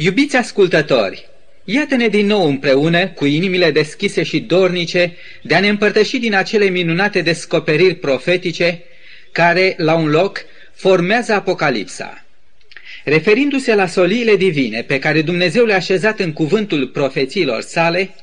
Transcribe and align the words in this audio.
Iubiți 0.00 0.36
ascultători, 0.36 1.28
iată-ne 1.64 2.08
din 2.08 2.26
nou 2.26 2.46
împreună, 2.46 3.08
cu 3.08 3.24
inimile 3.24 3.70
deschise 3.70 4.22
și 4.22 4.40
dornice, 4.40 5.16
de 5.42 5.54
a 5.54 5.60
ne 5.60 5.68
împărtăși 5.68 6.18
din 6.18 6.34
acele 6.34 6.68
minunate 6.68 7.20
descoperiri 7.20 7.94
profetice, 7.94 8.82
care, 9.32 9.74
la 9.76 9.94
un 9.94 10.08
loc, 10.08 10.44
formează 10.74 11.32
Apocalipsa. 11.32 12.24
Referindu-se 13.04 13.74
la 13.74 13.86
soliile 13.86 14.36
divine 14.36 14.82
pe 14.82 14.98
care 14.98 15.22
Dumnezeu 15.22 15.64
le-a 15.64 15.76
așezat 15.76 16.20
în 16.20 16.32
cuvântul 16.32 16.86
profețiilor 16.86 17.60
sale, 17.60 18.14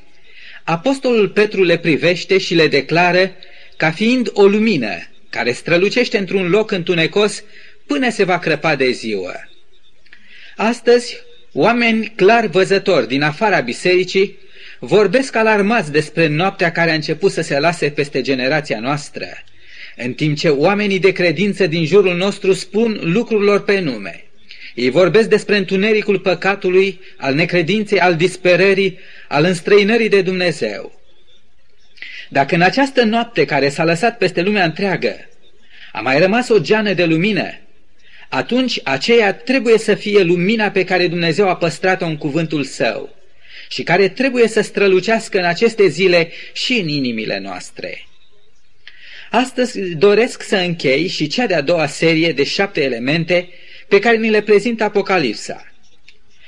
Apostolul 0.64 1.28
Petru 1.28 1.62
le 1.62 1.78
privește 1.78 2.38
și 2.38 2.54
le 2.54 2.68
declară 2.68 3.32
ca 3.76 3.90
fiind 3.90 4.30
o 4.32 4.46
lumină 4.46 5.08
care 5.30 5.52
strălucește 5.52 6.18
într-un 6.18 6.48
loc 6.48 6.70
întunecos 6.70 7.42
până 7.86 8.10
se 8.10 8.24
va 8.24 8.38
crăpa 8.38 8.76
de 8.76 8.90
ziua. 8.90 9.48
Astăzi, 10.56 11.24
oameni 11.56 12.12
clar 12.16 12.46
văzători 12.46 13.08
din 13.08 13.22
afara 13.22 13.60
bisericii 13.60 14.38
vorbesc 14.78 15.36
alarmați 15.36 15.92
despre 15.92 16.26
noaptea 16.26 16.72
care 16.72 16.90
a 16.90 16.94
început 16.94 17.32
să 17.32 17.40
se 17.40 17.58
lase 17.58 17.90
peste 17.90 18.20
generația 18.20 18.80
noastră, 18.80 19.26
în 19.96 20.12
timp 20.12 20.36
ce 20.36 20.48
oamenii 20.48 20.98
de 20.98 21.12
credință 21.12 21.66
din 21.66 21.86
jurul 21.86 22.16
nostru 22.16 22.52
spun 22.52 23.00
lucrurilor 23.02 23.64
pe 23.64 23.80
nume. 23.80 24.24
Ei 24.74 24.90
vorbesc 24.90 25.28
despre 25.28 25.56
întunericul 25.56 26.18
păcatului, 26.18 27.00
al 27.16 27.34
necredinței, 27.34 28.00
al 28.00 28.16
disperării, 28.16 28.98
al 29.28 29.44
înstrăinării 29.44 30.08
de 30.08 30.22
Dumnezeu. 30.22 31.00
Dacă 32.28 32.54
în 32.54 32.60
această 32.60 33.02
noapte 33.02 33.44
care 33.44 33.68
s-a 33.68 33.84
lăsat 33.84 34.18
peste 34.18 34.42
lumea 34.42 34.64
întreagă 34.64 35.16
a 35.92 36.00
mai 36.00 36.18
rămas 36.18 36.48
o 36.48 36.58
geană 36.58 36.92
de 36.92 37.04
lumină, 37.04 37.65
atunci 38.28 38.80
aceea 38.84 39.34
trebuie 39.34 39.78
să 39.78 39.94
fie 39.94 40.22
lumina 40.22 40.70
pe 40.70 40.84
care 40.84 41.06
Dumnezeu 41.06 41.48
a 41.48 41.56
păstrat-o 41.56 42.04
în 42.04 42.16
cuvântul 42.16 42.64
său 42.64 43.14
și 43.68 43.82
care 43.82 44.08
trebuie 44.08 44.48
să 44.48 44.60
strălucească 44.60 45.38
în 45.38 45.44
aceste 45.44 45.86
zile 45.86 46.30
și 46.52 46.72
în 46.72 46.88
inimile 46.88 47.38
noastre. 47.38 48.06
Astăzi 49.30 49.80
doresc 49.94 50.42
să 50.42 50.56
închei 50.56 51.06
și 51.06 51.26
cea 51.26 51.46
de-a 51.46 51.60
doua 51.60 51.86
serie 51.86 52.32
de 52.32 52.44
șapte 52.44 52.82
elemente 52.82 53.48
pe 53.88 53.98
care 53.98 54.16
ni 54.16 54.30
le 54.30 54.42
prezintă 54.42 54.84
Apocalipsa. 54.84 55.72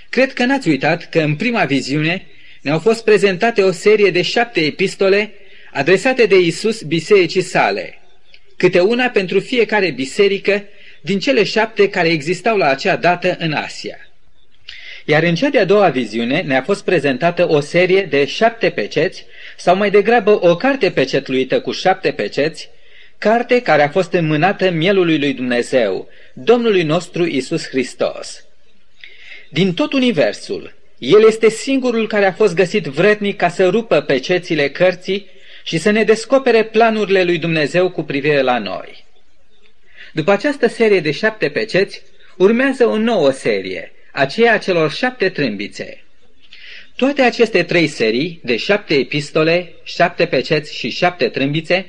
Cred 0.08 0.32
că 0.32 0.44
n-ați 0.44 0.68
uitat 0.68 1.08
că 1.08 1.20
în 1.20 1.36
prima 1.36 1.64
viziune 1.64 2.26
ne-au 2.60 2.78
fost 2.78 3.04
prezentate 3.04 3.62
o 3.62 3.70
serie 3.70 4.10
de 4.10 4.22
șapte 4.22 4.60
epistole 4.60 5.32
adresate 5.72 6.24
de 6.26 6.38
Isus 6.38 6.82
bisericii 6.82 7.42
sale, 7.42 7.98
câte 8.56 8.80
una 8.80 9.08
pentru 9.08 9.40
fiecare 9.40 9.90
biserică 9.90 10.64
din 11.00 11.18
cele 11.18 11.44
șapte 11.44 11.88
care 11.88 12.08
existau 12.08 12.56
la 12.56 12.68
acea 12.68 12.96
dată 12.96 13.36
în 13.38 13.52
Asia. 13.52 13.98
Iar 15.04 15.22
în 15.22 15.34
cea 15.34 15.48
de-a 15.48 15.64
doua 15.64 15.88
viziune 15.88 16.40
ne-a 16.40 16.62
fost 16.62 16.84
prezentată 16.84 17.48
o 17.48 17.60
serie 17.60 18.02
de 18.02 18.24
șapte 18.24 18.70
peceți, 18.70 19.26
sau 19.56 19.76
mai 19.76 19.90
degrabă 19.90 20.46
o 20.48 20.56
carte 20.56 20.90
pecetluită 20.90 21.60
cu 21.60 21.72
șapte 21.72 22.10
peceți, 22.10 22.68
carte 23.18 23.60
care 23.60 23.82
a 23.82 23.88
fost 23.88 24.12
înmânată 24.12 24.70
mielului 24.70 25.18
lui 25.18 25.32
Dumnezeu, 25.32 26.08
Domnului 26.32 26.82
nostru 26.82 27.26
Isus 27.26 27.68
Hristos. 27.68 28.44
Din 29.50 29.74
tot 29.74 29.92
universul, 29.92 30.74
el 30.98 31.26
este 31.26 31.48
singurul 31.48 32.06
care 32.06 32.26
a 32.26 32.32
fost 32.32 32.54
găsit 32.54 32.84
vrednic 32.84 33.36
ca 33.36 33.48
să 33.48 33.68
rupă 33.68 34.00
pecețile 34.00 34.68
cărții 34.70 35.26
și 35.62 35.78
să 35.78 35.90
ne 35.90 36.04
descopere 36.04 36.64
planurile 36.64 37.22
lui 37.22 37.38
Dumnezeu 37.38 37.90
cu 37.90 38.02
privire 38.02 38.40
la 38.40 38.58
noi. 38.58 39.04
După 40.18 40.30
această 40.30 40.68
serie 40.68 41.00
de 41.00 41.10
șapte 41.10 41.48
peceți, 41.48 42.02
urmează 42.36 42.86
o 42.86 42.96
nouă 42.96 43.30
serie, 43.30 43.92
aceea 44.12 44.52
a 44.52 44.58
celor 44.58 44.90
șapte 44.90 45.28
trâmbițe. 45.28 46.04
Toate 46.96 47.22
aceste 47.22 47.62
trei 47.62 47.86
serii, 47.86 48.40
de 48.44 48.56
șapte 48.56 48.94
epistole, 48.94 49.72
șapte 49.82 50.26
peceți 50.26 50.76
și 50.76 50.88
șapte 50.88 51.28
trâmbițe, 51.28 51.86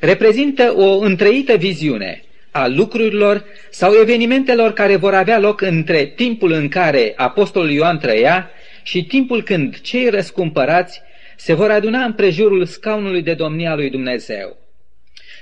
reprezintă 0.00 0.74
o 0.76 0.98
întreită 0.98 1.56
viziune 1.56 2.22
a 2.50 2.66
lucrurilor 2.66 3.44
sau 3.70 3.92
evenimentelor 3.94 4.72
care 4.72 4.96
vor 4.96 5.14
avea 5.14 5.38
loc 5.38 5.60
între 5.60 6.04
timpul 6.04 6.52
în 6.52 6.68
care 6.68 7.12
Apostolul 7.16 7.70
Ioan 7.70 7.98
trăia 7.98 8.50
și 8.82 9.04
timpul 9.04 9.42
când 9.42 9.80
cei 9.80 10.08
răscumpărați 10.08 11.00
se 11.36 11.52
vor 11.52 11.70
aduna 11.70 12.04
în 12.04 12.12
prejurul 12.12 12.64
scaunului 12.66 13.22
de 13.22 13.34
domnia 13.34 13.74
lui 13.74 13.90
Dumnezeu. 13.90 14.56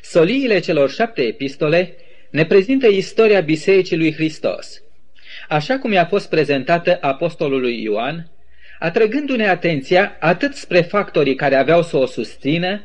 Soliile 0.02 0.58
celor 0.58 0.90
șapte 0.90 1.22
epistole 1.22 1.96
ne 2.30 2.44
prezintă 2.44 2.86
istoria 2.86 3.40
Bisericii 3.40 3.96
lui 3.96 4.14
Hristos, 4.14 4.82
așa 5.48 5.78
cum 5.78 5.92
i-a 5.92 6.04
fost 6.04 6.28
prezentată 6.28 6.98
apostolului 7.00 7.82
Ioan, 7.82 8.30
atrăgându-ne 8.78 9.48
atenția 9.48 10.16
atât 10.20 10.54
spre 10.54 10.80
factorii 10.80 11.34
care 11.34 11.54
aveau 11.54 11.82
să 11.82 11.96
o 11.96 12.06
susțină, 12.06 12.84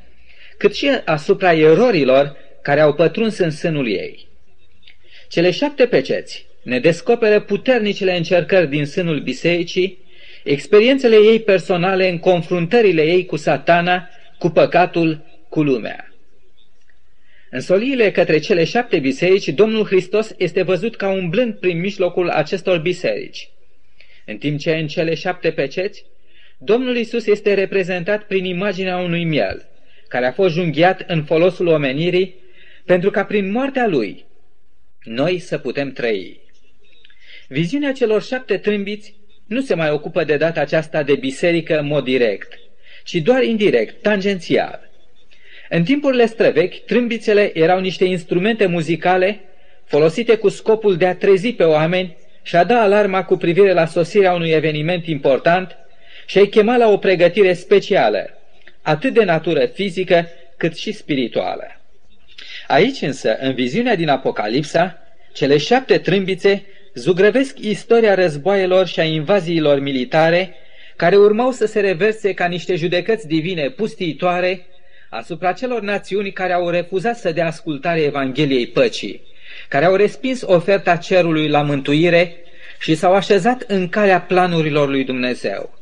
cât 0.57 0.75
și 0.75 0.89
asupra 1.05 1.53
erorilor 1.53 2.35
care 2.61 2.79
au 2.79 2.93
pătruns 2.93 3.37
în 3.37 3.51
sânul 3.51 3.87
ei. 3.87 4.27
Cele 5.29 5.51
șapte 5.51 5.85
peceți 5.85 6.45
ne 6.63 6.79
descoperă 6.79 7.39
puternicile 7.39 8.17
încercări 8.17 8.69
din 8.69 8.85
sânul 8.85 9.19
bisericii, 9.19 9.97
experiențele 10.43 11.15
ei 11.15 11.39
personale 11.39 12.09
în 12.09 12.19
confruntările 12.19 13.01
ei 13.01 13.25
cu 13.25 13.35
satana, 13.35 14.09
cu 14.37 14.49
păcatul, 14.49 15.25
cu 15.49 15.63
lumea. 15.63 16.12
În 17.55 17.61
soliile 17.61 18.11
către 18.11 18.39
cele 18.39 18.63
șapte 18.63 18.99
biserici, 18.99 19.49
Domnul 19.49 19.85
Hristos 19.85 20.33
este 20.37 20.61
văzut 20.61 20.95
ca 20.95 21.09
umblând 21.09 21.53
prin 21.53 21.79
mijlocul 21.79 22.29
acestor 22.29 22.77
biserici, 22.77 23.49
în 24.25 24.37
timp 24.37 24.59
ce 24.59 24.75
în 24.75 24.87
cele 24.87 25.13
șapte 25.13 25.51
peceți, 25.51 26.05
Domnul 26.57 26.97
Isus 26.97 27.25
este 27.25 27.53
reprezentat 27.53 28.23
prin 28.23 28.45
imaginea 28.45 28.97
unui 28.97 29.23
miel, 29.23 29.65
care 30.07 30.25
a 30.25 30.31
fost 30.31 30.53
junghiat 30.53 31.03
în 31.07 31.23
folosul 31.23 31.67
omenirii, 31.67 32.35
pentru 32.85 33.09
ca 33.09 33.25
prin 33.25 33.51
moartea 33.51 33.87
lui 33.87 34.25
noi 35.03 35.39
să 35.39 35.57
putem 35.57 35.91
trăi. 35.91 36.39
Viziunea 37.47 37.91
celor 37.91 38.23
șapte 38.23 38.57
trâmbiți 38.57 39.15
nu 39.47 39.61
se 39.61 39.75
mai 39.75 39.89
ocupă 39.89 40.23
de 40.23 40.37
data 40.37 40.61
aceasta 40.61 41.03
de 41.03 41.15
biserică 41.15 41.79
în 41.79 41.87
mod 41.87 42.03
direct, 42.03 42.59
ci 43.03 43.15
doar 43.15 43.43
indirect, 43.43 44.01
tangențial. 44.01 44.91
În 45.75 45.83
timpurile 45.83 46.25
străvechi, 46.25 46.85
trâmbițele 46.85 47.51
erau 47.59 47.79
niște 47.79 48.05
instrumente 48.05 48.65
muzicale 48.65 49.39
folosite 49.85 50.35
cu 50.35 50.49
scopul 50.49 50.97
de 50.97 51.05
a 51.05 51.15
trezi 51.15 51.53
pe 51.53 51.63
oameni 51.63 52.17
și 52.41 52.55
a 52.55 52.63
da 52.63 52.81
alarma 52.81 53.23
cu 53.23 53.37
privire 53.37 53.73
la 53.73 53.85
sosirea 53.85 54.33
unui 54.33 54.49
eveniment 54.49 55.07
important 55.07 55.77
și 56.25 56.37
a-i 56.37 56.47
chema 56.47 56.77
la 56.77 56.89
o 56.89 56.97
pregătire 56.97 57.53
specială, 57.53 58.29
atât 58.81 59.13
de 59.13 59.23
natură 59.23 59.65
fizică 59.65 60.27
cât 60.57 60.77
și 60.77 60.91
spirituală. 60.91 61.81
Aici 62.67 63.01
însă, 63.01 63.37
în 63.39 63.53
viziunea 63.53 63.95
din 63.95 64.09
Apocalipsa, 64.09 64.97
cele 65.33 65.57
șapte 65.57 65.97
trâmbițe 65.97 66.65
zugrăvesc 66.93 67.59
istoria 67.59 68.13
războaielor 68.13 68.87
și 68.87 68.99
a 68.99 69.03
invaziilor 69.03 69.79
militare, 69.79 70.55
care 70.95 71.15
urmau 71.15 71.51
să 71.51 71.65
se 71.65 71.79
reverse 71.79 72.33
ca 72.33 72.45
niște 72.45 72.75
judecăți 72.75 73.27
divine 73.27 73.69
pustiitoare 73.69 74.65
asupra 75.13 75.51
celor 75.51 75.81
națiuni 75.81 76.31
care 76.31 76.53
au 76.53 76.69
refuzat 76.69 77.17
să 77.17 77.31
dea 77.31 77.47
ascultare 77.47 78.01
Evangheliei 78.01 78.67
păcii, 78.67 79.21
care 79.69 79.85
au 79.85 79.95
respins 79.95 80.41
oferta 80.41 80.95
cerului 80.95 81.47
la 81.47 81.61
mântuire 81.61 82.35
și 82.79 82.95
s-au 82.95 83.13
așezat 83.13 83.61
în 83.61 83.89
calea 83.89 84.21
planurilor 84.21 84.89
lui 84.89 85.03
Dumnezeu. 85.03 85.79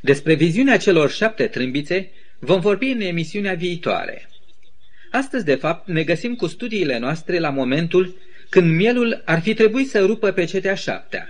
Despre 0.00 0.34
viziunea 0.34 0.76
celor 0.76 1.10
șapte 1.10 1.46
trâmbițe 1.46 2.10
vom 2.38 2.60
vorbi 2.60 2.86
în 2.86 3.00
emisiunea 3.00 3.54
viitoare. 3.54 4.28
Astăzi, 5.10 5.44
de 5.44 5.54
fapt, 5.54 5.88
ne 5.88 6.02
găsim 6.02 6.34
cu 6.34 6.46
studiile 6.46 6.98
noastre 6.98 7.38
la 7.38 7.50
momentul 7.50 8.16
când 8.48 8.74
mielul 8.76 9.22
ar 9.24 9.40
fi 9.40 9.54
trebuit 9.54 9.88
să 9.88 10.04
rupă 10.04 10.30
pe 10.30 10.44
cetea 10.44 10.74
șaptea. 10.74 11.28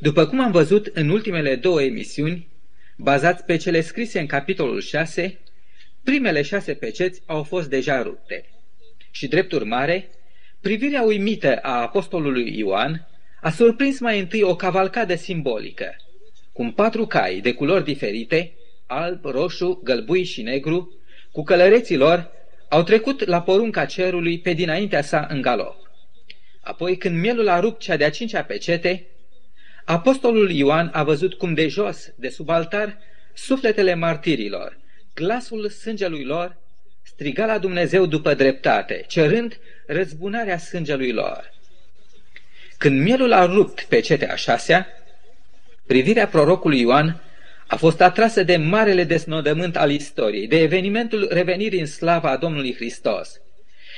După 0.00 0.26
cum 0.26 0.40
am 0.40 0.50
văzut 0.50 0.90
în 0.92 1.08
ultimele 1.08 1.56
două 1.56 1.82
emisiuni, 1.82 2.48
bazați 2.96 3.44
pe 3.44 3.56
cele 3.56 3.80
scrise 3.80 4.20
în 4.20 4.26
capitolul 4.26 4.80
6, 4.80 5.38
primele 6.04 6.42
șase 6.42 6.74
peceți 6.74 7.22
au 7.26 7.42
fost 7.42 7.68
deja 7.68 8.02
rupte. 8.02 8.48
Și 9.10 9.28
drept 9.28 9.52
urmare, 9.52 10.10
privirea 10.60 11.02
uimită 11.02 11.56
a 11.56 11.80
apostolului 11.80 12.58
Ioan 12.58 13.08
a 13.40 13.50
surprins 13.50 14.00
mai 14.00 14.20
întâi 14.20 14.42
o 14.42 14.56
cavalcadă 14.56 15.14
simbolică, 15.14 15.96
cum 16.52 16.72
patru 16.72 17.06
cai 17.06 17.40
de 17.40 17.52
culori 17.52 17.84
diferite, 17.84 18.52
alb, 18.86 19.24
roșu, 19.24 19.80
gălbui 19.84 20.24
și 20.24 20.42
negru, 20.42 20.98
cu 21.32 21.42
călăreții 21.42 21.96
lor, 21.96 22.30
au 22.68 22.82
trecut 22.82 23.24
la 23.24 23.42
porunca 23.42 23.84
cerului 23.84 24.40
pe 24.40 24.52
dinaintea 24.52 25.02
sa 25.02 25.26
în 25.30 25.40
galop. 25.40 25.76
Apoi, 26.60 26.96
când 26.96 27.18
mielul 27.18 27.48
a 27.48 27.60
rupt 27.60 27.80
cea 27.80 27.96
de-a 27.96 28.10
cincea 28.10 28.42
pecete, 28.42 29.06
apostolul 29.84 30.50
Ioan 30.50 30.90
a 30.92 31.02
văzut 31.02 31.34
cum 31.34 31.54
de 31.54 31.68
jos, 31.68 32.12
de 32.16 32.28
sub 32.28 32.48
altar, 32.48 32.98
sufletele 33.34 33.94
martirilor, 33.94 34.78
glasul 35.14 35.68
sângelui 35.68 36.24
lor, 36.24 36.56
striga 37.02 37.46
la 37.46 37.58
Dumnezeu 37.58 38.06
după 38.06 38.34
dreptate, 38.34 39.04
cerând 39.06 39.58
răzbunarea 39.86 40.58
sângelui 40.58 41.12
lor. 41.12 41.52
Când 42.78 43.00
mielul 43.00 43.32
a 43.32 43.44
rupt 43.44 43.82
pe 43.82 44.00
cetea 44.00 44.32
a 44.32 44.36
șasea, 44.36 44.88
Privirea 45.86 46.26
prorocului 46.26 46.80
Ioan 46.80 47.22
a 47.66 47.76
fost 47.76 48.00
atrasă 48.00 48.42
de 48.42 48.56
marele 48.56 49.04
desnodământ 49.04 49.76
al 49.76 49.90
istoriei, 49.90 50.46
de 50.46 50.58
evenimentul 50.58 51.28
revenirii 51.30 51.80
în 51.80 51.86
slava 51.86 52.30
a 52.30 52.36
Domnului 52.36 52.74
Hristos 52.74 53.40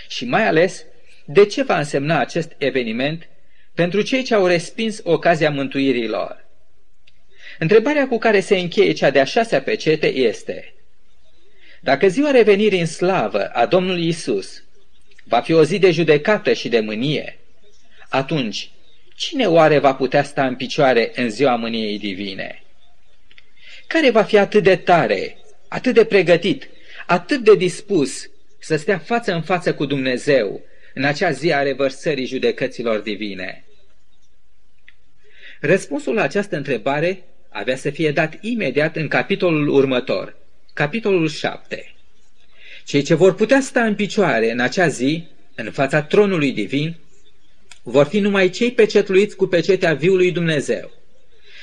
și 0.09 0.25
mai 0.25 0.47
ales 0.47 0.85
de 1.25 1.47
ce 1.47 1.63
va 1.63 1.79
însemna 1.79 2.19
acest 2.19 2.53
eveniment 2.59 3.29
pentru 3.75 4.03
cei 4.03 4.23
ce 4.23 4.35
au 4.35 4.47
respins 4.47 5.01
ocazia 5.05 5.51
mântuirii 5.51 6.09
lor. 6.09 6.45
Întrebarea 7.59 8.09
cu 8.09 8.19
care 8.19 8.41
se 8.41 8.57
încheie 8.57 8.93
cea 8.93 9.11
de-a 9.11 9.25
șasea 9.25 9.63
pecete 9.63 10.07
este 10.07 10.75
Dacă 11.81 12.09
ziua 12.09 12.31
revenirii 12.31 12.81
în 12.81 12.87
slavă 12.87 13.47
a 13.47 13.67
Domnului 13.67 14.07
Isus 14.07 14.63
va 15.25 15.41
fi 15.41 15.53
o 15.53 15.65
zi 15.65 15.79
de 15.79 15.91
judecată 15.91 16.53
și 16.53 16.69
de 16.69 16.81
mânie, 16.81 17.39
atunci 18.09 18.71
cine 19.15 19.47
oare 19.47 19.79
va 19.79 19.95
putea 19.95 20.23
sta 20.23 20.47
în 20.47 20.57
picioare 20.57 21.13
în 21.15 21.31
ziua 21.31 21.57
mâniei 21.57 21.99
divine? 21.99 22.63
Care 23.87 24.11
va 24.11 24.23
fi 24.23 24.39
atât 24.39 24.63
de 24.63 24.77
tare, 24.77 25.39
atât 25.69 25.95
de 25.95 26.05
pregătit, 26.05 26.69
atât 27.07 27.41
de 27.41 27.55
dispus 27.55 28.31
să 28.59 28.77
stea 28.77 28.99
față 28.99 29.33
în 29.33 29.43
față 29.43 29.75
cu 29.75 29.85
Dumnezeu 29.85 30.61
în 30.95 31.05
acea 31.05 31.31
zi 31.31 31.53
a 31.53 31.63
revărsării 31.63 32.27
judecăților 32.27 32.99
divine? 32.99 33.65
Răspunsul 35.61 36.15
la 36.15 36.23
această 36.23 36.57
întrebare 36.57 37.23
avea 37.49 37.77
să 37.77 37.91
fie 37.91 38.11
dat 38.11 38.39
imediat 38.41 38.97
în 38.97 39.09
capitolul 39.09 39.69
următor, 39.69 40.37
capitolul 40.77 41.29
7. 41.29 41.95
Cei 42.85 43.03
ce 43.03 43.15
vor 43.15 43.35
putea 43.35 43.61
sta 43.61 43.85
în 43.85 43.95
picioare 43.95 44.51
în 44.51 44.61
acea 44.61 44.89
zi, 44.89 45.25
în 45.55 45.71
fața 45.71 46.03
tronului 46.03 46.53
divin, 46.53 46.97
vor 47.83 48.07
fi 48.07 48.19
numai 48.19 48.51
cei 48.51 48.73
pecetluiți 48.73 49.37
cu 49.37 49.47
pecetea 49.47 49.95
viului 49.95 50.33
Dumnezeu, 50.33 50.91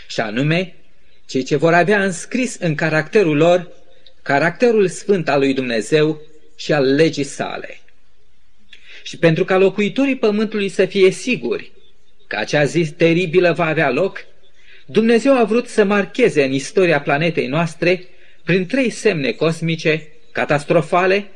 și 0.07 0.19
anume 0.19 0.75
cei 1.25 1.43
ce 1.43 1.55
vor 1.55 1.73
avea 1.73 2.03
înscris 2.03 2.55
în 2.59 2.75
caracterul 2.75 3.37
lor 3.37 3.71
caracterul 4.21 4.87
sfânt 4.87 5.29
al 5.29 5.39
lui 5.39 5.53
Dumnezeu 5.53 6.21
și 6.55 6.73
al 6.73 6.95
legii 6.95 7.23
sale. 7.23 7.79
Și 9.03 9.17
pentru 9.17 9.45
ca 9.45 9.57
locuitorii 9.57 10.17
pământului 10.17 10.69
să 10.69 10.85
fie 10.85 11.11
siguri 11.11 11.71
că 12.27 12.35
acea 12.35 12.63
zi 12.63 12.93
teribilă 12.97 13.51
va 13.51 13.65
avea 13.65 13.89
loc, 13.89 14.25
Dumnezeu 14.85 15.37
a 15.37 15.43
vrut 15.43 15.67
să 15.67 15.83
marcheze 15.83 16.43
în 16.43 16.51
istoria 16.51 17.01
planetei 17.01 17.47
noastre, 17.47 18.07
prin 18.43 18.65
trei 18.67 18.89
semne 18.89 19.31
cosmice, 19.31 20.07
catastrofale, 20.31 21.29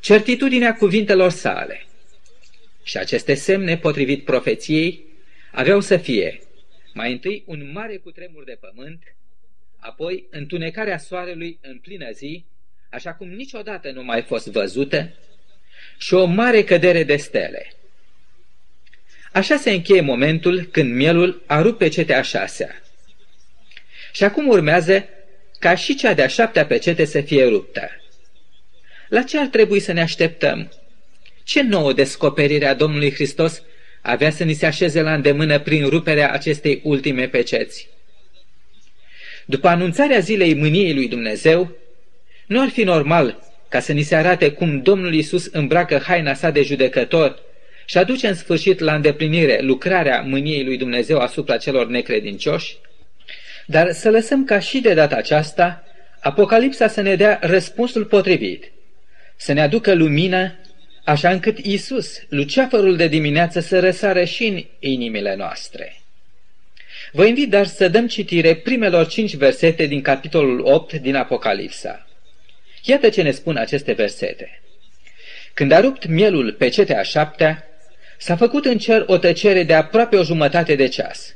certitudinea 0.00 0.74
cuvintelor 0.74 1.30
sale. 1.30 1.86
Și 2.82 2.96
aceste 2.96 3.34
semne, 3.34 3.76
potrivit 3.76 4.24
profeției, 4.24 5.04
aveau 5.52 5.80
să 5.80 5.96
fie 5.96 6.40
mai 6.92 7.12
întâi 7.12 7.42
un 7.46 7.70
mare 7.72 7.96
cutremur 7.96 8.44
de 8.44 8.58
pământ, 8.60 9.02
apoi 9.78 10.26
întunecarea 10.30 10.98
soarelui 10.98 11.58
în 11.62 11.78
plină 11.78 12.10
zi, 12.10 12.44
așa 12.90 13.12
cum 13.12 13.28
niciodată 13.28 13.90
nu 13.90 14.02
mai 14.02 14.22
fost 14.22 14.46
văzută, 14.48 15.10
și 15.98 16.14
o 16.14 16.24
mare 16.24 16.64
cădere 16.64 17.04
de 17.04 17.16
stele. 17.16 17.72
Așa 19.32 19.56
se 19.56 19.70
încheie 19.70 20.00
momentul 20.00 20.62
când 20.62 20.94
mielul 20.94 21.42
a 21.46 21.60
rupt 21.60 21.78
pecetea 21.78 22.18
a 22.18 22.22
șasea. 22.22 22.82
Și 24.12 24.24
acum 24.24 24.48
urmează 24.48 25.08
ca 25.60 25.74
și 25.74 25.94
cea 25.94 26.14
de-a 26.14 26.26
șaptea 26.26 26.66
pecete 26.66 27.04
să 27.04 27.20
fie 27.20 27.44
ruptă. 27.44 27.90
La 29.08 29.22
ce 29.22 29.38
ar 29.38 29.46
trebui 29.46 29.80
să 29.80 29.92
ne 29.92 30.00
așteptăm? 30.00 30.72
Ce 31.44 31.62
nouă 31.62 31.92
descoperire 31.92 32.66
a 32.66 32.74
Domnului 32.74 33.12
Hristos 33.12 33.62
avea 34.00 34.30
să 34.30 34.44
ni 34.44 34.52
se 34.52 34.66
așeze 34.66 35.00
la 35.00 35.14
îndemână 35.14 35.58
prin 35.58 35.88
ruperea 35.88 36.32
acestei 36.32 36.80
ultime 36.84 37.28
peceți? 37.28 37.88
După 39.46 39.68
anunțarea 39.68 40.18
zilei 40.18 40.54
mâniei 40.54 40.94
lui 40.94 41.08
Dumnezeu, 41.08 41.76
nu 42.46 42.60
ar 42.60 42.68
fi 42.68 42.82
normal 42.82 43.38
ca 43.68 43.80
să 43.80 43.92
ni 43.92 44.02
se 44.02 44.16
arate 44.16 44.50
cum 44.50 44.82
Domnul 44.82 45.14
Isus 45.14 45.46
îmbracă 45.46 45.98
haina 45.98 46.34
sa 46.34 46.50
de 46.50 46.62
judecător 46.62 47.38
și 47.86 47.98
aduce 47.98 48.28
în 48.28 48.34
sfârșit 48.34 48.78
la 48.78 48.94
îndeplinire 48.94 49.60
lucrarea 49.60 50.20
mâniei 50.20 50.64
lui 50.64 50.76
Dumnezeu 50.76 51.18
asupra 51.18 51.56
celor 51.56 51.86
necredincioși? 51.86 52.76
Dar 53.70 53.92
să 53.92 54.10
lăsăm 54.10 54.44
ca 54.44 54.58
și 54.58 54.80
de 54.80 54.94
data 54.94 55.16
aceasta 55.16 55.84
Apocalipsa 56.20 56.88
să 56.88 57.00
ne 57.00 57.14
dea 57.14 57.38
răspunsul 57.42 58.04
potrivit, 58.04 58.72
să 59.36 59.52
ne 59.52 59.60
aducă 59.60 59.94
lumină, 59.94 60.58
așa 61.04 61.30
încât 61.30 61.58
Isus, 61.58 62.22
luceafărul 62.28 62.96
de 62.96 63.06
dimineață, 63.06 63.60
să 63.60 63.80
răsară 63.80 64.24
și 64.24 64.46
în 64.46 64.64
inimile 64.78 65.34
noastre. 65.34 65.96
Vă 67.12 67.24
invit 67.24 67.50
dar 67.50 67.66
să 67.66 67.88
dăm 67.88 68.06
citire 68.06 68.54
primelor 68.54 69.06
cinci 69.06 69.34
versete 69.34 69.86
din 69.86 70.02
capitolul 70.02 70.60
8 70.64 70.92
din 70.92 71.14
Apocalipsa. 71.14 72.06
Iată 72.82 73.08
ce 73.08 73.22
ne 73.22 73.30
spun 73.30 73.56
aceste 73.56 73.92
versete. 73.92 74.60
Când 75.54 75.72
a 75.72 75.80
rupt 75.80 76.06
mielul 76.06 76.52
pe 76.52 76.68
cetea 76.68 76.98
a 76.98 77.02
șaptea, 77.02 77.64
s-a 78.18 78.36
făcut 78.36 78.64
în 78.64 78.78
cer 78.78 79.04
o 79.06 79.18
tăcere 79.18 79.62
de 79.62 79.74
aproape 79.74 80.16
o 80.16 80.22
jumătate 80.22 80.74
de 80.74 80.86
ceas. 80.86 81.34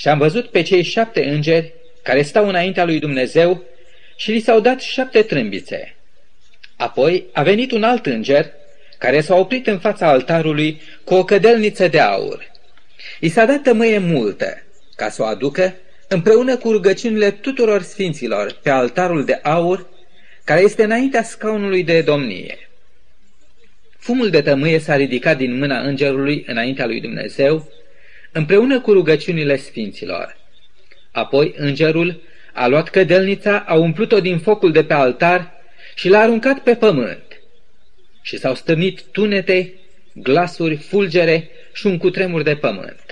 Și 0.00 0.08
am 0.08 0.18
văzut 0.18 0.46
pe 0.46 0.62
cei 0.62 0.82
șapte 0.82 1.24
îngeri 1.24 1.72
care 2.02 2.22
stau 2.22 2.48
înaintea 2.48 2.84
lui 2.84 2.98
Dumnezeu 2.98 3.62
și 4.16 4.30
li 4.30 4.40
s-au 4.40 4.60
dat 4.60 4.80
șapte 4.80 5.22
trâmbițe. 5.22 5.96
Apoi 6.76 7.26
a 7.32 7.42
venit 7.42 7.70
un 7.72 7.82
alt 7.82 8.06
înger 8.06 8.50
care 8.98 9.20
s-a 9.20 9.34
oprit 9.34 9.66
în 9.66 9.78
fața 9.78 10.08
altarului 10.08 10.80
cu 11.04 11.14
o 11.14 11.24
cădelniță 11.24 11.88
de 11.88 12.00
aur. 12.00 12.50
I 13.20 13.28
s-a 13.28 13.44
dat 13.44 13.62
tămâie 13.62 13.98
multă 13.98 14.62
ca 14.96 15.08
să 15.08 15.22
o 15.22 15.24
aducă 15.24 15.74
împreună 16.08 16.56
cu 16.56 16.70
rugăciunile 16.70 17.30
tuturor 17.30 17.82
sfinților 17.82 18.58
pe 18.62 18.70
altarul 18.70 19.24
de 19.24 19.40
aur 19.42 19.86
care 20.44 20.60
este 20.60 20.84
înaintea 20.84 21.22
scaunului 21.22 21.84
de 21.84 22.00
domnie. 22.00 22.68
Fumul 23.98 24.30
de 24.30 24.40
tămâie 24.40 24.78
s-a 24.78 24.96
ridicat 24.96 25.36
din 25.36 25.58
mâna 25.58 25.78
îngerului 25.80 26.44
înaintea 26.46 26.86
lui 26.86 27.00
Dumnezeu, 27.00 27.68
împreună 28.32 28.80
cu 28.80 28.92
rugăciunile 28.92 29.56
sfinților. 29.56 30.36
Apoi 31.10 31.54
îngerul 31.56 32.22
a 32.52 32.66
luat 32.66 32.88
cădelnița, 32.88 33.58
a 33.58 33.74
umplut-o 33.74 34.20
din 34.20 34.38
focul 34.38 34.72
de 34.72 34.84
pe 34.84 34.92
altar 34.92 35.52
și 35.94 36.08
l-a 36.08 36.18
aruncat 36.18 36.58
pe 36.58 36.74
pământ. 36.74 37.22
Și 38.22 38.38
s-au 38.38 38.54
stârnit 38.54 39.02
tunete, 39.02 39.74
glasuri, 40.12 40.76
fulgere 40.76 41.50
și 41.72 41.86
un 41.86 41.98
cutremur 41.98 42.42
de 42.42 42.56
pământ. 42.56 43.04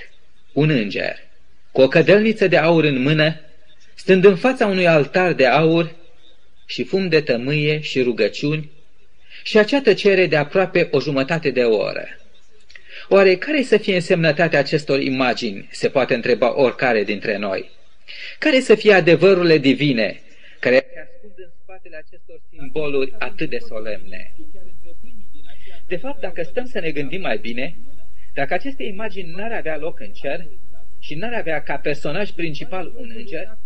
Un 0.53 0.71
înger, 0.71 1.17
cu 1.73 1.81
o 1.81 1.89
cădelniță 1.89 2.47
de 2.47 2.57
aur 2.57 2.85
în 2.85 3.03
mână, 3.03 3.41
stând 3.95 4.25
în 4.25 4.37
fața 4.37 4.67
unui 4.67 4.87
altar 4.87 5.33
de 5.33 5.47
aur 5.47 5.95
și 6.67 6.85
fum 6.85 7.09
de 7.09 7.21
tămâie 7.21 7.81
și 7.81 8.03
rugăciuni, 8.03 8.71
și 9.43 9.59
acea 9.59 9.81
tăcere 9.81 10.27
de 10.27 10.37
aproape 10.37 10.89
o 10.91 11.01
jumătate 11.01 11.51
de 11.51 11.63
oră. 11.63 12.07
Oare 13.11 13.37
care 13.37 13.63
să 13.63 13.77
fie 13.77 13.95
însemnătatea 13.95 14.59
acestor 14.59 15.01
imagini, 15.01 15.69
se 15.71 15.89
poate 15.89 16.15
întreba 16.15 16.61
oricare 16.61 17.05
dintre 17.05 17.37
noi? 17.37 17.71
Care 18.39 18.61
să 18.61 18.75
fie 18.75 18.93
adevărurile 18.93 19.59
divine 19.59 20.21
care 20.61 20.75
se 20.75 21.01
ascund 21.01 21.33
în 21.37 21.51
spatele 21.63 21.97
acestor 21.97 22.41
simboluri 22.51 23.15
atât 23.19 23.51
de 23.51 23.59
solemne? 23.59 24.33
De 25.87 25.97
fapt, 25.97 26.21
dacă 26.21 26.43
stăm 26.43 26.67
să 26.67 26.81
ne 26.81 26.91
gândim 26.91 27.21
mai 27.21 27.39
bine, 27.39 27.77
dacă 28.35 28.55
aceste 28.55 28.83
imagini 28.83 29.33
n-ar 29.37 29.53
avea 29.53 29.77
loc 29.77 30.01
în 30.01 30.11
cer 30.11 30.47
și 30.99 31.15
n-ar 31.15 31.35
avea 31.35 31.63
ca 31.63 31.77
personaj 31.77 32.31
principal 32.31 32.93
un 32.97 33.13
înger, 33.17 33.59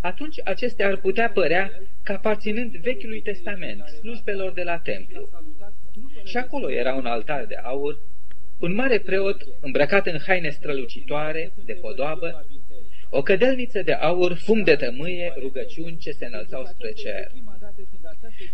atunci 0.00 0.40
acestea 0.44 0.86
ar 0.86 0.96
putea 0.96 1.30
părea 1.30 1.72
ca 2.02 2.14
aparținând 2.14 2.76
Vechiului 2.76 3.22
Testament, 3.22 3.82
slujbelor 4.00 4.52
de 4.52 4.62
la 4.62 4.78
templu. 4.78 5.28
Și 6.24 6.36
acolo 6.36 6.70
era 6.70 6.94
un 6.94 7.06
altar 7.06 7.44
de 7.44 7.54
aur, 7.54 7.98
un 8.58 8.74
mare 8.74 8.98
preot 8.98 9.42
îmbrăcat 9.60 10.06
în 10.06 10.18
haine 10.26 10.50
strălucitoare, 10.50 11.52
de 11.64 11.72
podoabă, 11.72 12.46
o 13.10 13.22
cădelniță 13.22 13.82
de 13.82 13.92
aur, 13.92 14.34
fum 14.34 14.62
de 14.62 14.74
tămâie, 14.74 15.32
rugăciuni 15.38 15.96
ce 15.96 16.10
se 16.10 16.26
înălțau 16.26 16.64
spre 16.64 16.92
cer. 16.92 17.30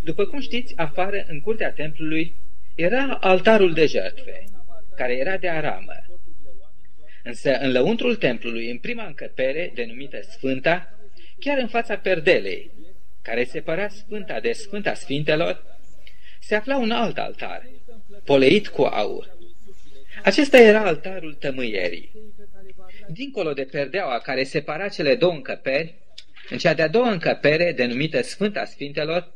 După 0.03 0.25
cum 0.25 0.39
știți, 0.39 0.73
afară, 0.77 1.25
în 1.27 1.41
curtea 1.41 1.71
templului, 1.71 2.33
era 2.75 3.17
altarul 3.21 3.73
de 3.73 3.85
jertfe, 3.85 4.43
care 4.95 5.17
era 5.17 5.37
de 5.37 5.49
aramă. 5.49 5.93
Însă, 7.23 7.57
în 7.57 7.71
lăuntrul 7.71 8.15
templului, 8.15 8.69
în 8.69 8.77
prima 8.77 9.05
încăpere, 9.05 9.71
denumită 9.75 10.21
Sfânta, 10.21 10.93
chiar 11.39 11.57
în 11.57 11.67
fața 11.67 11.97
perdelei, 11.97 12.71
care 13.21 13.43
separa 13.43 13.87
Sfânta 13.87 14.39
de 14.39 14.51
Sfânta 14.51 14.93
Sfintelor, 14.93 15.63
se 16.39 16.55
afla 16.55 16.77
un 16.77 16.91
alt 16.91 17.17
altar, 17.17 17.69
poleit 18.23 18.67
cu 18.67 18.81
aur. 18.81 19.37
Acesta 20.23 20.57
era 20.57 20.85
altarul 20.85 21.33
tămâierii. 21.33 22.11
Dincolo 23.07 23.53
de 23.53 23.63
perdeaua 23.63 24.19
care 24.19 24.43
separa 24.43 24.87
cele 24.87 25.15
două 25.15 25.33
încăperi, 25.33 25.95
în 26.49 26.57
cea 26.57 26.73
de-a 26.73 26.87
doua 26.87 27.11
încăpere, 27.11 27.71
denumită 27.71 28.21
Sfânta 28.21 28.65
Sfintelor, 28.65 29.31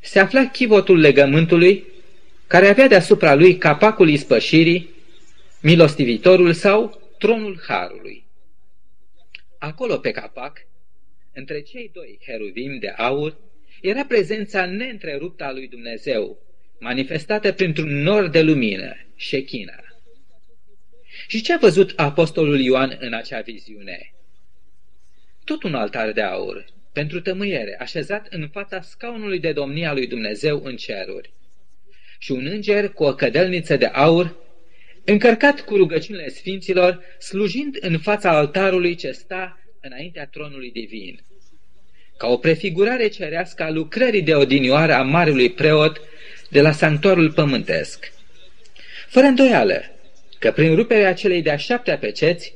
se 0.00 0.18
afla 0.18 0.46
chivotul 0.46 0.98
legământului, 0.98 1.86
care 2.46 2.66
avea 2.68 2.88
deasupra 2.88 3.34
lui 3.34 3.56
capacul 3.56 4.08
ispășirii, 4.08 4.90
milostivitorul 5.60 6.52
sau 6.52 7.00
tronul 7.18 7.60
Harului. 7.66 8.26
acolo 9.58 9.96
pe 9.96 10.10
capac, 10.10 10.66
între 11.32 11.60
cei 11.60 11.90
doi 11.94 12.18
heruvim 12.26 12.78
de 12.78 12.88
aur, 12.88 13.36
era 13.80 14.04
prezența 14.04 14.66
neîntreruptă 14.66 15.44
a 15.44 15.52
lui 15.52 15.68
Dumnezeu, 15.68 16.38
manifestată 16.78 17.52
printr-un 17.52 18.02
nor 18.02 18.28
de 18.28 18.42
lumină, 18.42 18.96
șechina. 19.16 19.87
Și 21.26 21.40
ce 21.40 21.52
a 21.52 21.58
văzut 21.58 21.92
apostolul 21.96 22.60
Ioan 22.60 22.96
în 23.00 23.12
acea 23.12 23.40
viziune? 23.40 24.12
Tot 25.44 25.62
un 25.62 25.74
altar 25.74 26.12
de 26.12 26.22
aur, 26.22 26.64
pentru 26.92 27.20
tămâiere, 27.20 27.76
așezat 27.80 28.26
în 28.30 28.48
fața 28.52 28.80
scaunului 28.80 29.38
de 29.38 29.52
domnie 29.52 29.86
a 29.86 29.92
lui 29.92 30.06
Dumnezeu 30.06 30.60
în 30.64 30.76
ceruri. 30.76 31.32
Și 32.18 32.32
un 32.32 32.46
înger 32.46 32.88
cu 32.88 33.04
o 33.04 33.14
cădelniță 33.14 33.76
de 33.76 33.86
aur, 33.86 34.36
încărcat 35.04 35.60
cu 35.60 35.76
rugăciunile 35.76 36.28
sfinților, 36.28 37.00
slujind 37.18 37.76
în 37.80 37.98
fața 37.98 38.30
altarului 38.30 38.94
ce 38.94 39.10
sta 39.10 39.58
înaintea 39.80 40.26
tronului 40.26 40.70
divin. 40.70 41.20
Ca 42.16 42.26
o 42.26 42.36
prefigurare 42.36 43.08
cerească 43.08 43.62
a 43.62 43.70
lucrării 43.70 44.22
de 44.22 44.34
odinioară 44.34 44.92
a 44.94 45.02
marelui 45.02 45.50
preot 45.50 46.00
de 46.50 46.60
la 46.60 46.72
sanctuarul 46.72 47.32
pământesc. 47.32 48.12
Fără 49.08 49.26
îndoială 49.26 49.82
că 50.38 50.52
prin 50.52 50.74
ruperea 50.74 51.14
celei 51.14 51.42
de-a 51.42 51.56
șaptea 51.56 51.98
peceți, 51.98 52.54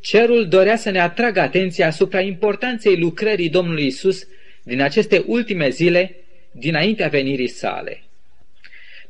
cerul 0.00 0.48
dorea 0.48 0.76
să 0.76 0.90
ne 0.90 1.00
atragă 1.00 1.40
atenția 1.40 1.86
asupra 1.86 2.20
importanței 2.20 2.96
lucrării 2.96 3.48
Domnului 3.48 3.86
Isus 3.86 4.26
din 4.62 4.80
aceste 4.80 5.22
ultime 5.26 5.68
zile 5.68 6.16
dinaintea 6.52 7.08
venirii 7.08 7.48
sale. 7.48 8.02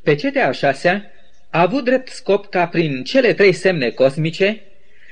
Pecetea 0.02 0.48
a 0.48 0.52
șasea 0.52 1.10
a 1.50 1.60
avut 1.60 1.84
drept 1.84 2.08
scop 2.08 2.46
ca 2.46 2.66
prin 2.66 3.04
cele 3.04 3.32
trei 3.32 3.52
semne 3.52 3.90
cosmice 3.90 4.60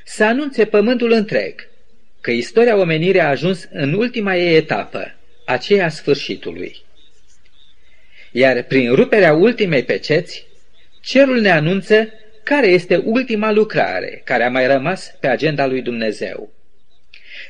să 0.04 0.24
anunțe 0.24 0.64
pământul 0.64 1.12
întreg 1.12 1.70
că 2.20 2.30
istoria 2.30 2.76
omenirii 2.76 3.20
a 3.20 3.28
ajuns 3.28 3.68
în 3.70 3.92
ultima 3.92 4.36
ei 4.36 4.56
etapă, 4.56 5.14
aceea 5.44 5.88
sfârșitului. 5.88 6.76
Iar 8.32 8.62
prin 8.62 8.94
ruperea 8.94 9.32
ultimei 9.32 9.84
peceți, 9.84 10.46
cerul 11.00 11.40
ne 11.40 11.50
anunță 11.50 12.08
care 12.44 12.66
este 12.66 12.96
ultima 12.96 13.50
lucrare 13.50 14.20
care 14.24 14.42
a 14.44 14.50
mai 14.50 14.66
rămas 14.66 15.16
pe 15.20 15.26
agenda 15.26 15.66
lui 15.66 15.82
Dumnezeu. 15.82 16.52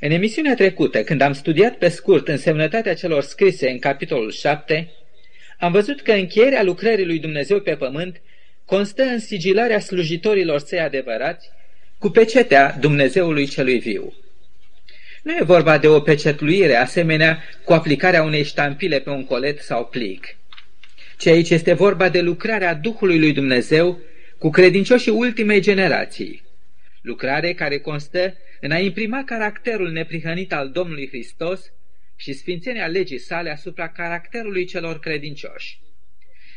În 0.00 0.10
emisiunea 0.10 0.54
trecută, 0.54 1.02
când 1.02 1.20
am 1.20 1.32
studiat 1.32 1.74
pe 1.74 1.88
scurt 1.88 2.28
însemnătatea 2.28 2.94
celor 2.94 3.22
scrise 3.22 3.70
în 3.70 3.78
capitolul 3.78 4.30
7, 4.30 4.90
am 5.58 5.72
văzut 5.72 6.00
că 6.00 6.12
încheierea 6.12 6.62
lucrării 6.62 7.06
lui 7.06 7.18
Dumnezeu 7.18 7.60
pe 7.60 7.74
pământ 7.74 8.20
constă 8.64 9.02
în 9.02 9.18
sigilarea 9.18 9.78
slujitorilor 9.78 10.58
săi 10.58 10.80
adevărați 10.80 11.50
cu 11.98 12.08
pecetea 12.08 12.76
Dumnezeului 12.80 13.46
celui 13.46 13.78
viu. 13.78 14.14
Nu 15.22 15.32
e 15.32 15.42
vorba 15.44 15.78
de 15.78 15.88
o 15.88 16.00
pecetluire 16.00 16.74
asemenea 16.74 17.42
cu 17.64 17.72
aplicarea 17.72 18.22
unei 18.22 18.42
ștampile 18.42 18.98
pe 18.98 19.10
un 19.10 19.24
colet 19.24 19.58
sau 19.58 19.86
plic, 19.86 20.36
ci 21.18 21.26
aici 21.26 21.50
este 21.50 21.72
vorba 21.72 22.08
de 22.08 22.20
lucrarea 22.20 22.74
Duhului 22.74 23.18
lui 23.18 23.32
Dumnezeu 23.32 23.98
cu 24.42 24.50
credincioșii 24.50 25.12
ultimei 25.12 25.60
generații, 25.60 26.42
lucrare 27.02 27.52
care 27.54 27.78
constă 27.78 28.36
în 28.60 28.70
a 28.70 28.78
imprima 28.78 29.24
caracterul 29.24 29.90
neprihănit 29.90 30.52
al 30.52 30.70
Domnului 30.70 31.08
Hristos 31.08 31.72
și 32.16 32.32
sfințenia 32.32 32.86
legii 32.86 33.18
sale 33.18 33.50
asupra 33.50 33.88
caracterului 33.88 34.64
celor 34.64 34.98
credincioși. 34.98 35.80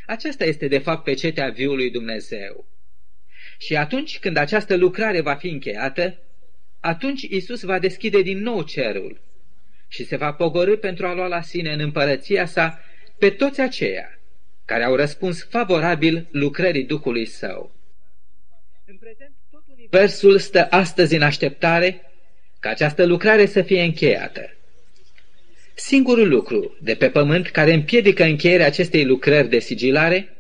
Aceasta 0.06 0.46
este 0.46 0.68
de 0.68 0.78
fapt 0.78 1.04
pecetea 1.04 1.50
viului 1.50 1.92
Dumnezeu. 1.92 2.68
Și 3.58 3.76
atunci 3.76 4.20
când 4.20 4.38
această 4.38 4.76
lucrare 4.76 5.22
va 5.22 5.34
fi 5.36 5.48
încheiată, 5.48 6.18
atunci 6.80 7.22
Isus 7.22 7.64
va 7.64 7.80
deschide 7.80 8.22
din 8.22 8.42
nou 8.42 8.64
cerul 8.64 9.22
și 9.88 10.06
se 10.06 10.16
va 10.16 10.34
pogorâ 10.34 10.78
pentru 10.78 11.08
a 11.08 11.14
lua 11.14 11.28
la 11.28 11.42
sine 11.42 11.74
în 11.74 11.80
împărăția 11.80 12.46
sa 12.46 12.80
pe 13.18 13.30
toți 13.30 13.62
aceia 13.62 14.20
care 14.66 14.84
au 14.84 14.96
răspuns 14.96 15.44
favorabil 15.44 16.28
lucrării 16.32 16.84
Duhului 16.84 17.26
Său. 17.26 17.75
În 18.88 18.98
prezent, 18.98 19.36
tot 19.52 19.64
universul 19.68 20.40
stă 20.40 20.68
astăzi 20.70 21.16
în 21.16 21.22
așteptare 21.22 22.12
ca 22.60 22.70
această 22.70 23.06
lucrare 23.06 23.46
să 23.46 23.62
fie 23.62 23.82
încheiată. 23.82 24.56
Singurul 25.74 26.30
lucru 26.30 26.78
de 26.82 26.96
pe 26.96 27.10
pământ 27.10 27.48
care 27.48 27.74
împiedică 27.74 28.24
încheierea 28.24 28.66
acestei 28.66 29.06
lucrări 29.06 29.50
de 29.50 29.60
sigilare 29.60 30.36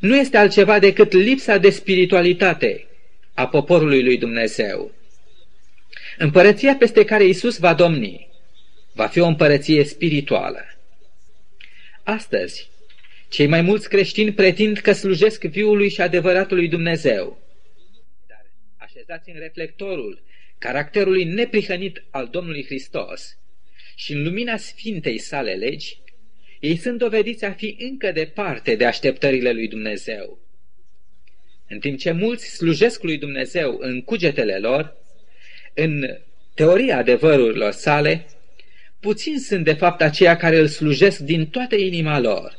nu 0.00 0.16
este 0.16 0.36
altceva 0.36 0.78
decât 0.78 1.12
lipsa 1.12 1.56
de 1.56 1.70
spiritualitate 1.70 2.86
a 3.34 3.48
poporului 3.48 4.02
lui 4.02 4.18
Dumnezeu. 4.18 4.92
Împărăția 6.18 6.76
peste 6.76 7.04
care 7.04 7.24
Isus 7.24 7.58
va 7.58 7.74
domni 7.74 8.28
va 8.92 9.06
fi 9.06 9.20
o 9.20 9.26
împărăție 9.26 9.84
spirituală. 9.84 10.64
Astăzi, 12.02 12.68
cei 13.28 13.46
mai 13.46 13.60
mulți 13.60 13.88
creștini 13.88 14.32
pretind 14.32 14.78
că 14.78 14.92
slujesc 14.92 15.42
viului 15.42 15.88
și 15.88 16.00
adevăratului 16.00 16.68
Dumnezeu. 16.68 17.48
Dar 19.06 19.16
așezați 19.16 19.30
în 19.30 19.40
reflectorul 19.40 20.22
caracterului 20.58 21.24
neprihănit 21.24 22.04
al 22.10 22.28
Domnului 22.28 22.64
Hristos 22.64 23.38
și 23.96 24.12
în 24.12 24.22
lumina 24.22 24.56
sfintei 24.56 25.18
sale 25.18 25.52
legi, 25.52 25.98
ei 26.60 26.76
sunt 26.76 26.98
dovediți 26.98 27.44
a 27.44 27.52
fi 27.52 27.76
încă 27.78 28.12
departe 28.12 28.74
de 28.74 28.84
așteptările 28.84 29.52
lui 29.52 29.68
Dumnezeu. 29.68 30.38
În 31.68 31.78
timp 31.78 31.98
ce 31.98 32.12
mulți 32.12 32.46
slujesc 32.46 33.02
lui 33.02 33.18
Dumnezeu 33.18 33.76
în 33.80 34.02
cugetele 34.02 34.58
lor, 34.58 34.96
în 35.74 36.18
teoria 36.54 36.96
adevărurilor 36.96 37.72
sale, 37.72 38.26
puțini 39.00 39.38
sunt 39.38 39.64
de 39.64 39.72
fapt 39.72 40.02
aceia 40.02 40.36
care 40.36 40.58
îl 40.58 40.66
slujesc 40.66 41.18
din 41.18 41.46
toată 41.46 41.76
inima 41.76 42.18
lor. 42.18 42.58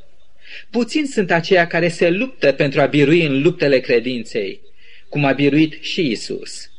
Puțini 0.69 1.07
sunt 1.07 1.31
aceia 1.31 1.67
care 1.67 1.87
se 1.87 2.09
luptă 2.09 2.51
pentru 2.51 2.81
a 2.81 2.85
birui 2.85 3.25
în 3.25 3.41
luptele 3.41 3.79
credinței, 3.79 4.70
cum 5.11 5.25
a 5.25 5.31
biruit 5.31 5.77
și 5.81 6.09
Isus. 6.09 6.71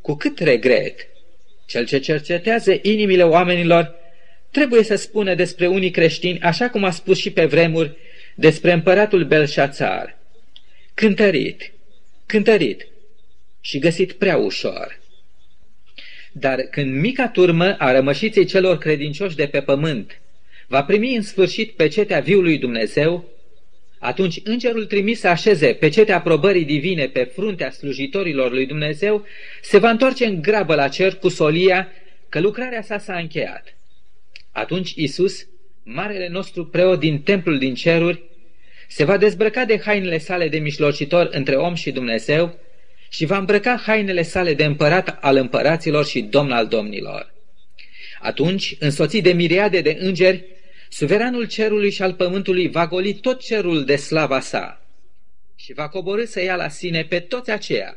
Cu 0.00 0.14
cât 0.14 0.38
regret, 0.38 1.08
cel 1.66 1.86
ce 1.86 1.98
cercetează 1.98 2.78
inimile 2.82 3.22
oamenilor 3.22 3.94
trebuie 4.50 4.82
să 4.82 4.94
spună 4.94 5.34
despre 5.34 5.66
unii 5.66 5.90
creștini, 5.90 6.40
așa 6.40 6.68
cum 6.68 6.84
a 6.84 6.90
spus 6.90 7.18
și 7.18 7.30
pe 7.30 7.44
vremuri 7.44 7.96
despre 8.34 8.72
împăratul 8.72 9.24
Belșațar. 9.24 10.18
Cântărit, 10.94 11.72
cântărit 12.26 12.86
și 13.60 13.78
găsit 13.78 14.12
prea 14.12 14.36
ușor. 14.36 15.00
Dar 16.32 16.60
când 16.60 17.00
mica 17.00 17.28
turmă 17.28 17.76
a 17.76 17.92
rămășiței 17.92 18.44
celor 18.44 18.78
credincioși 18.78 19.36
de 19.36 19.46
pe 19.46 19.60
pământ 19.60 20.20
va 20.66 20.84
primi 20.84 21.16
în 21.16 21.22
sfârșit 21.22 21.70
pecetea 21.70 22.20
viului 22.20 22.58
Dumnezeu, 22.58 23.37
atunci 23.98 24.40
îngerul 24.44 24.86
trimis 24.86 25.20
să 25.20 25.28
așeze 25.28 25.72
pecetea 25.72 26.16
aprobării 26.16 26.64
divine 26.64 27.06
pe 27.06 27.24
fruntea 27.24 27.70
slujitorilor 27.70 28.52
lui 28.52 28.66
Dumnezeu 28.66 29.26
se 29.62 29.78
va 29.78 29.90
întoarce 29.90 30.24
în 30.24 30.42
grabă 30.42 30.74
la 30.74 30.88
cer 30.88 31.14
cu 31.14 31.28
solia 31.28 31.88
că 32.28 32.40
lucrarea 32.40 32.82
sa 32.82 32.98
s-a 32.98 33.16
încheiat. 33.16 33.76
Atunci 34.52 34.92
Isus, 34.96 35.46
marele 35.82 36.28
nostru 36.28 36.66
preot 36.66 36.98
din 36.98 37.22
templul 37.22 37.58
din 37.58 37.74
ceruri, 37.74 38.22
se 38.88 39.04
va 39.04 39.16
dezbrăca 39.16 39.64
de 39.64 39.80
hainele 39.84 40.18
sale 40.18 40.48
de 40.48 40.58
mișlocitor 40.58 41.28
între 41.30 41.56
om 41.56 41.74
și 41.74 41.90
Dumnezeu 41.90 42.58
și 43.10 43.24
va 43.24 43.38
îmbrăca 43.38 43.82
hainele 43.86 44.22
sale 44.22 44.54
de 44.54 44.64
împărat 44.64 45.18
al 45.20 45.36
împăraților 45.36 46.06
și 46.06 46.20
domn 46.20 46.52
al 46.52 46.66
domnilor. 46.66 47.34
Atunci, 48.20 48.76
însoțit 48.78 49.22
de 49.22 49.32
miriade 49.32 49.80
de 49.80 49.96
îngeri, 50.00 50.44
suveranul 50.88 51.46
cerului 51.46 51.90
și 51.90 52.02
al 52.02 52.14
pământului 52.14 52.68
va 52.68 52.86
goli 52.86 53.14
tot 53.14 53.40
cerul 53.40 53.84
de 53.84 53.96
slava 53.96 54.40
sa 54.40 54.86
și 55.56 55.72
va 55.72 55.88
coborâ 55.88 56.24
să 56.24 56.42
ia 56.42 56.56
la 56.56 56.68
sine 56.68 57.04
pe 57.04 57.20
toți 57.20 57.50
aceia 57.50 57.96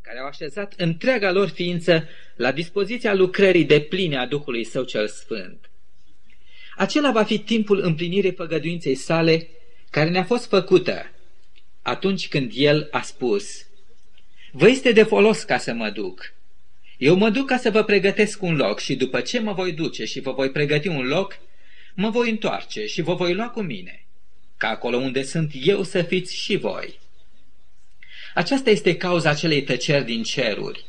care 0.00 0.18
au 0.18 0.26
așezat 0.26 0.74
întreaga 0.76 1.32
lor 1.32 1.48
ființă 1.48 2.08
la 2.36 2.52
dispoziția 2.52 3.14
lucrării 3.14 3.64
de 3.64 3.80
pline 3.80 4.18
a 4.18 4.26
Duhului 4.26 4.64
Său 4.64 4.82
cel 4.82 5.08
Sfânt. 5.08 5.70
Acela 6.76 7.10
va 7.10 7.24
fi 7.24 7.38
timpul 7.38 7.80
împlinirii 7.82 8.32
făgăduinței 8.32 8.94
sale 8.94 9.48
care 9.90 10.10
ne-a 10.10 10.24
fost 10.24 10.48
făcută 10.48 11.10
atunci 11.82 12.28
când 12.28 12.50
El 12.54 12.88
a 12.90 13.00
spus 13.00 13.66
Vă 14.52 14.68
este 14.68 14.92
de 14.92 15.02
folos 15.02 15.42
ca 15.42 15.58
să 15.58 15.72
mă 15.72 15.90
duc. 15.90 16.34
Eu 16.98 17.14
mă 17.14 17.30
duc 17.30 17.46
ca 17.46 17.56
să 17.56 17.70
vă 17.70 17.82
pregătesc 17.82 18.42
un 18.42 18.56
loc 18.56 18.80
și 18.80 18.96
după 18.96 19.20
ce 19.20 19.40
mă 19.40 19.52
voi 19.52 19.72
duce 19.72 20.04
și 20.04 20.20
vă 20.20 20.32
voi 20.32 20.50
pregăti 20.50 20.88
un 20.88 21.06
loc, 21.06 21.38
mă 21.96 22.10
voi 22.10 22.30
întoarce 22.30 22.86
și 22.86 23.00
vă 23.00 23.14
voi 23.14 23.34
lua 23.34 23.48
cu 23.48 23.60
mine, 23.60 24.06
ca 24.56 24.68
acolo 24.68 24.96
unde 24.96 25.22
sunt 25.22 25.50
eu 25.54 25.82
să 25.82 26.02
fiți 26.02 26.36
și 26.36 26.56
voi. 26.56 26.98
Aceasta 28.34 28.70
este 28.70 28.96
cauza 28.96 29.30
acelei 29.30 29.62
tăceri 29.62 30.04
din 30.04 30.22
ceruri. 30.22 30.84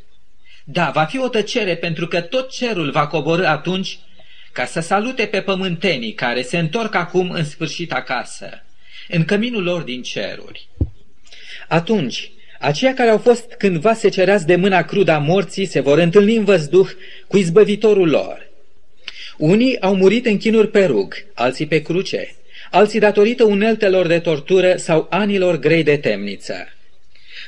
Da, 0.64 0.92
va 0.92 1.04
fi 1.04 1.20
o 1.20 1.28
tăcere 1.28 1.76
pentru 1.76 2.08
că 2.08 2.22
tot 2.22 2.50
cerul 2.50 2.92
va 2.92 3.08
coborâ 3.08 3.48
atunci 3.48 4.00
ca 4.52 4.66
să 4.66 4.80
salute 4.80 5.26
pe 5.26 5.42
pământenii 5.42 6.14
care 6.14 6.42
se 6.42 6.58
întorc 6.58 6.96
acum 6.96 7.32
în 7.32 7.46
sfârșit 7.46 7.92
acasă, 7.94 8.66
în 9.08 9.26
căminul 9.26 9.64
lor 9.64 9.82
din 9.82 10.02
ceruri. 10.02 10.68
Atunci, 11.68 12.32
Aceia 12.60 12.94
care 12.94 13.10
au 13.10 13.18
fost 13.18 13.54
cândva 13.58 13.94
secerați 13.94 14.46
de 14.46 14.56
mâna 14.56 14.84
crudă 14.84 15.12
a 15.12 15.18
morții 15.18 15.66
se 15.66 15.80
vor 15.80 15.98
întâlni 15.98 16.36
în 16.36 16.44
văzduh 16.44 16.90
cu 17.28 17.38
izbăvitorul 17.38 18.10
lor. 18.10 18.47
Unii 19.38 19.82
au 19.82 19.96
murit 19.96 20.26
în 20.26 20.38
chinuri 20.38 20.68
pe 20.68 20.86
rug, 20.86 21.14
alții 21.34 21.68
pe 21.68 21.82
cruce, 21.82 22.36
alții 22.72 23.00
datorită 23.00 23.44
uneltelor 23.44 24.08
de 24.08 24.20
tortură 24.20 24.76
sau 24.76 25.08
anilor 25.10 25.60
grei 25.60 25.84
de 25.84 25.98
temniță. 25.98 26.68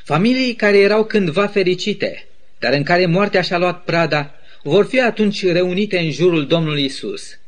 Familii 0.04 0.54
care 0.54 0.78
erau 0.78 1.06
cândva 1.06 1.48
fericite, 1.48 2.26
dar 2.60 2.74
în 2.74 2.84
care 2.84 3.06
moartea 3.06 3.42
și-a 3.42 3.58
luat 3.58 3.84
prada, 3.84 4.36
vor 4.64 4.86
fi 4.86 5.02
atunci 5.02 5.46
reunite 5.46 6.00
în 6.00 6.12
jurul 6.12 6.48
Domnului 6.48 6.84
Isus. 6.84 7.40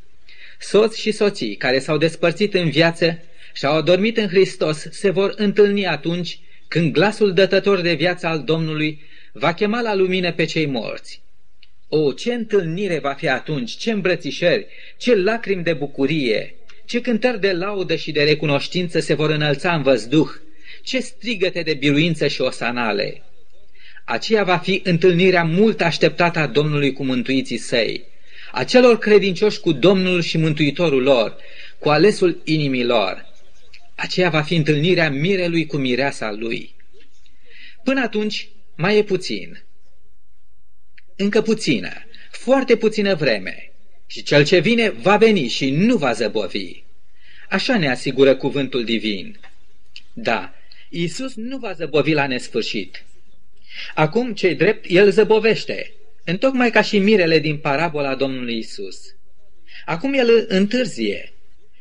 Soți 0.60 1.00
și 1.00 1.12
soții 1.12 1.55
care 1.55 1.79
s-au 1.79 1.98
despărțit 1.98 2.53
în 2.53 2.69
viață 2.69 3.19
și 3.53 3.65
au 3.65 3.75
adormit 3.75 4.17
în 4.17 4.27
Hristos 4.27 4.88
se 4.91 5.10
vor 5.10 5.33
întâlni 5.36 5.88
atunci 5.88 6.39
când 6.67 6.93
glasul 6.93 7.33
dătător 7.33 7.81
de 7.81 7.93
viață 7.93 8.27
al 8.27 8.43
Domnului 8.43 9.01
va 9.31 9.53
chema 9.53 9.81
la 9.81 9.95
lumină 9.95 10.31
pe 10.31 10.45
cei 10.45 10.65
morți. 10.65 11.21
O, 11.93 12.12
ce 12.12 12.33
întâlnire 12.33 13.00
va 13.00 13.13
fi 13.13 13.27
atunci, 13.27 13.71
ce 13.71 13.91
îmbrățișări, 13.91 14.67
ce 14.98 15.15
lacrimi 15.15 15.63
de 15.63 15.74
bucurie, 15.74 16.55
ce 16.86 17.01
cântări 17.01 17.39
de 17.39 17.51
laudă 17.51 17.95
și 17.95 18.12
de 18.12 18.24
recunoștință 18.24 19.00
se 19.00 19.13
vor 19.13 19.29
înălța 19.29 19.75
în 19.75 19.81
văzduh, 19.81 20.29
ce 20.83 21.00
strigăte 21.00 21.62
de 21.62 21.74
biruință 21.74 22.27
și 22.27 22.41
osanale. 22.41 23.24
Aceea 24.05 24.43
va 24.43 24.57
fi 24.57 24.81
întâlnirea 24.83 25.43
mult 25.43 25.81
așteptată 25.81 26.39
a 26.39 26.48
Domnului 26.48 26.93
cu 26.93 27.03
mântuiții 27.03 27.57
săi, 27.57 28.03
a 28.51 28.63
celor 28.63 28.98
credincioși 28.98 29.60
cu 29.60 29.71
Domnul 29.71 30.21
și 30.21 30.38
Mântuitorul 30.38 31.01
lor, 31.01 31.36
cu 31.79 31.89
alesul 31.89 32.41
inimii 32.43 32.86
lor. 32.86 33.25
Aceea 33.95 34.29
va 34.29 34.41
fi 34.41 34.55
întâlnirea 34.55 35.10
mirelui 35.10 35.65
cu 35.65 35.77
mireasa 35.77 36.31
lui. 36.31 36.75
Până 37.83 38.01
atunci, 38.01 38.50
mai 38.75 38.98
e 38.98 39.03
puțin. 39.03 39.63
Încă 41.15 41.41
puțină, 41.41 41.91
foarte 42.32 42.75
puțină 42.77 43.15
vreme. 43.15 43.72
Și 44.08 44.24
cel 44.24 44.46
ce 44.46 44.60
vine 44.60 44.89
va 44.89 45.18
veni 45.18 45.48
și 45.48 45.70
nu 45.70 45.98
va 45.98 46.12
zăbovi. 46.12 46.84
Așa 47.50 47.77
ne 47.77 47.89
asigură 47.89 48.36
cuvântul 48.36 48.84
divin. 48.84 49.39
Da, 50.13 50.53
Iisus 50.89 51.36
nu 51.36 51.58
va 51.58 51.72
zăbovi 51.72 52.13
la 52.13 52.27
nesfârșit. 52.27 53.03
Acum, 53.96 54.34
cei 54.34 54.56
drept, 54.56 54.86
el 54.89 55.12
zăbovește, 55.12 55.94
întocmai 56.25 56.70
ca 56.70 56.82
și 56.82 57.00
mirele 57.00 57.39
din 57.39 57.58
parabola 57.58 58.15
Domnului 58.15 58.58
Isus. 58.58 59.15
Acum 59.86 60.13
el 60.13 60.46
întârzie, 60.48 61.34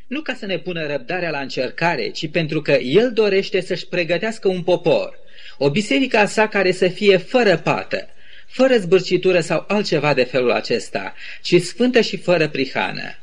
nu 0.07 0.21
ca 0.21 0.35
să 0.35 0.47
ne 0.47 0.59
pună 0.59 0.87
răbdarea 0.87 1.31
la 1.31 1.41
încercare, 1.41 2.09
ci 2.09 2.29
pentru 2.29 2.63
că 2.63 2.73
el 2.73 3.13
dorește 3.13 3.61
să-și 3.61 3.87
pregătească 3.87 4.49
un 4.49 4.63
popor, 4.63 5.19
o 5.59 5.71
biserică 5.71 6.17
a 6.17 6.27
sa 6.27 6.49
care 6.49 6.73
să 6.73 6.89
fie 6.89 7.17
fără 7.17 7.57
pată, 7.57 8.09
fără 8.51 8.77
zbârcitură 8.77 9.41
sau 9.41 9.65
altceva 9.69 10.15
de 10.15 10.23
felul 10.23 10.51
acesta, 10.51 11.15
ci 11.43 11.61
sfântă 11.61 12.01
și 12.01 12.17
fără 12.17 12.49
prihană. 12.49 13.19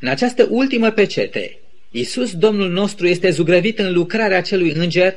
În 0.00 0.08
această 0.08 0.46
ultimă 0.50 0.90
pecete, 0.90 1.58
Iisus 1.90 2.34
Domnul 2.34 2.70
nostru 2.70 3.06
este 3.06 3.30
zugrăvit 3.30 3.78
în 3.78 3.92
lucrarea 3.92 4.36
acelui 4.36 4.70
înger, 4.70 5.16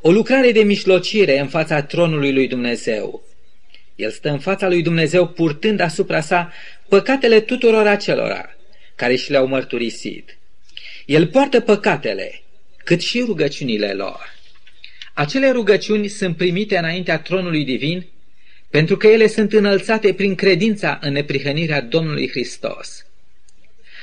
o 0.00 0.10
lucrare 0.10 0.52
de 0.52 0.62
mișlocire 0.62 1.38
în 1.38 1.48
fața 1.48 1.82
tronului 1.82 2.32
lui 2.32 2.48
Dumnezeu. 2.48 3.22
El 3.96 4.10
stă 4.10 4.28
în 4.28 4.38
fața 4.38 4.68
lui 4.68 4.82
Dumnezeu 4.82 5.28
purtând 5.28 5.80
asupra 5.80 6.20
sa 6.20 6.52
păcatele 6.88 7.40
tuturor 7.40 7.86
acelora 7.86 8.56
care 8.94 9.16
și 9.16 9.30
le-au 9.30 9.46
mărturisit. 9.46 10.38
El 11.06 11.26
poartă 11.26 11.60
păcatele, 11.60 12.42
cât 12.84 13.00
și 13.00 13.20
rugăciunile 13.20 13.92
lor. 13.92 14.34
Acele 15.14 15.50
rugăciuni 15.50 16.08
sunt 16.08 16.36
primite 16.36 16.78
înaintea 16.78 17.18
tronului 17.18 17.64
divin 17.64 18.06
pentru 18.74 18.96
că 18.96 19.06
ele 19.06 19.26
sunt 19.26 19.52
înălțate 19.52 20.12
prin 20.12 20.34
credința 20.34 20.98
în 21.02 21.12
neprihănirea 21.12 21.80
Domnului 21.80 22.28
Hristos. 22.28 23.06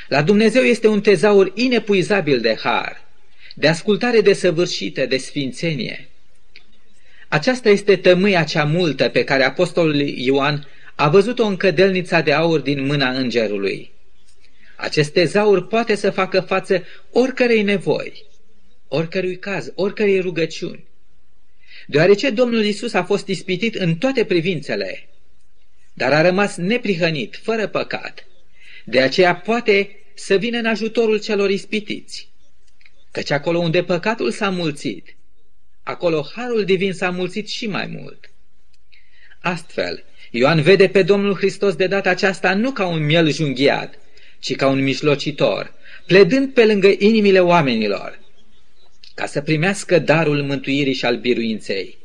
La 0.07 0.21
Dumnezeu 0.21 0.61
este 0.61 0.87
un 0.87 1.01
tezaur 1.01 1.51
inepuizabil 1.55 2.39
de 2.39 2.57
har, 2.63 3.07
de 3.55 3.67
ascultare 3.67 4.21
desăvârșită, 4.21 5.05
de 5.05 5.17
sfințenie. 5.17 6.09
Aceasta 7.27 7.69
este 7.69 7.95
tămâia 7.95 8.43
cea 8.43 8.63
multă 8.63 9.09
pe 9.09 9.23
care 9.23 9.43
apostolul 9.43 9.99
Ioan 9.99 10.67
a 10.95 11.09
văzut-o 11.09 11.45
în 11.45 11.57
cădelnița 11.57 12.21
de 12.21 12.33
aur 12.33 12.59
din 12.59 12.85
mâna 12.85 13.09
îngerului. 13.09 13.91
Acest 14.75 15.13
tezaur 15.13 15.67
poate 15.67 15.95
să 15.95 16.09
facă 16.09 16.39
față 16.39 16.83
oricărei 17.11 17.61
nevoi, 17.61 18.25
oricărui 18.87 19.37
caz, 19.37 19.71
oricărei 19.75 20.19
rugăciuni. 20.19 20.89
Deoarece 21.91 22.29
Domnul 22.29 22.63
Isus 22.63 22.93
a 22.93 23.03
fost 23.03 23.27
ispitit 23.27 23.75
în 23.75 23.95
toate 23.95 24.25
privințele, 24.25 25.09
dar 25.93 26.13
a 26.13 26.21
rămas 26.21 26.55
neprihănit, 26.55 27.39
fără 27.43 27.67
păcat. 27.67 28.27
De 28.85 29.01
aceea 29.01 29.35
poate 29.35 29.89
să 30.13 30.35
vină 30.35 30.57
în 30.57 30.65
ajutorul 30.65 31.19
celor 31.19 31.49
ispitiți. 31.49 32.29
Căci 33.11 33.31
acolo 33.31 33.59
unde 33.59 33.83
păcatul 33.83 34.31
s-a 34.31 34.49
mulțit, 34.49 35.15
acolo 35.83 36.25
harul 36.35 36.63
divin 36.63 36.93
s-a 36.93 37.09
mulțit 37.09 37.49
și 37.49 37.67
mai 37.67 37.87
mult. 37.87 38.31
Astfel, 39.41 40.03
Ioan 40.29 40.61
vede 40.61 40.87
pe 40.87 41.03
Domnul 41.03 41.35
Hristos 41.35 41.75
de 41.75 41.87
data 41.87 42.09
aceasta 42.09 42.53
nu 42.53 42.71
ca 42.71 42.85
un 42.85 43.05
miel 43.05 43.31
junghiat, 43.31 43.99
ci 44.39 44.55
ca 44.55 44.67
un 44.67 44.83
mijlocitor, 44.83 45.73
pledând 46.05 46.53
pe 46.53 46.65
lângă 46.65 46.93
inimile 46.97 47.39
oamenilor, 47.39 48.19
ca 49.21 49.27
să 49.27 49.41
primească 49.41 49.99
darul 49.99 50.43
mântuirii 50.43 50.93
și 50.93 51.05
al 51.05 51.17
biruinței. 51.17 51.97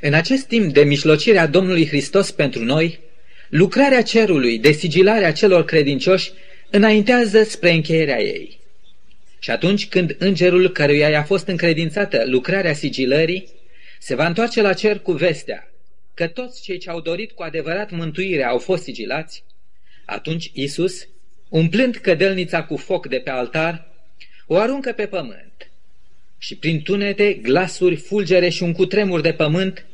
În 0.00 0.14
acest 0.14 0.46
timp 0.46 0.72
de 0.72 0.84
mijlocire 0.84 1.38
a 1.38 1.46
Domnului 1.46 1.86
Hristos 1.86 2.30
pentru 2.30 2.64
noi, 2.64 3.00
lucrarea 3.48 4.02
cerului 4.02 4.58
de 4.58 4.72
sigilarea 4.72 5.32
celor 5.32 5.64
credincioși 5.64 6.32
înaintează 6.70 7.42
spre 7.42 7.72
încheierea 7.72 8.20
ei. 8.20 8.58
Și 9.38 9.50
atunci 9.50 9.88
când 9.88 10.16
îngerul 10.18 10.68
căruia 10.68 11.08
i-a 11.08 11.22
fost 11.22 11.46
încredințată 11.46 12.22
lucrarea 12.26 12.72
sigilării, 12.72 13.48
se 13.98 14.14
va 14.14 14.26
întoarce 14.26 14.62
la 14.62 14.72
cer 14.72 14.98
cu 14.98 15.12
vestea 15.12 15.72
că 16.14 16.26
toți 16.26 16.62
cei 16.62 16.78
ce 16.78 16.90
au 16.90 17.00
dorit 17.00 17.32
cu 17.32 17.42
adevărat 17.42 17.90
mântuirea 17.90 18.48
au 18.48 18.58
fost 18.58 18.82
sigilați, 18.82 19.44
atunci 20.04 20.50
Isus, 20.54 21.08
umplând 21.48 21.96
cădelnița 21.96 22.64
cu 22.64 22.76
foc 22.76 23.06
de 23.06 23.18
pe 23.18 23.30
altar, 23.30 23.90
o 24.46 24.56
aruncă 24.56 24.92
pe 24.92 25.06
pământ 25.06 25.52
și 26.42 26.56
prin 26.56 26.82
tunete, 26.82 27.32
glasuri, 27.32 27.96
fulgere 27.96 28.48
și 28.48 28.62
un 28.62 28.72
cutremur 28.72 29.20
de 29.20 29.32
pământ, 29.32 29.86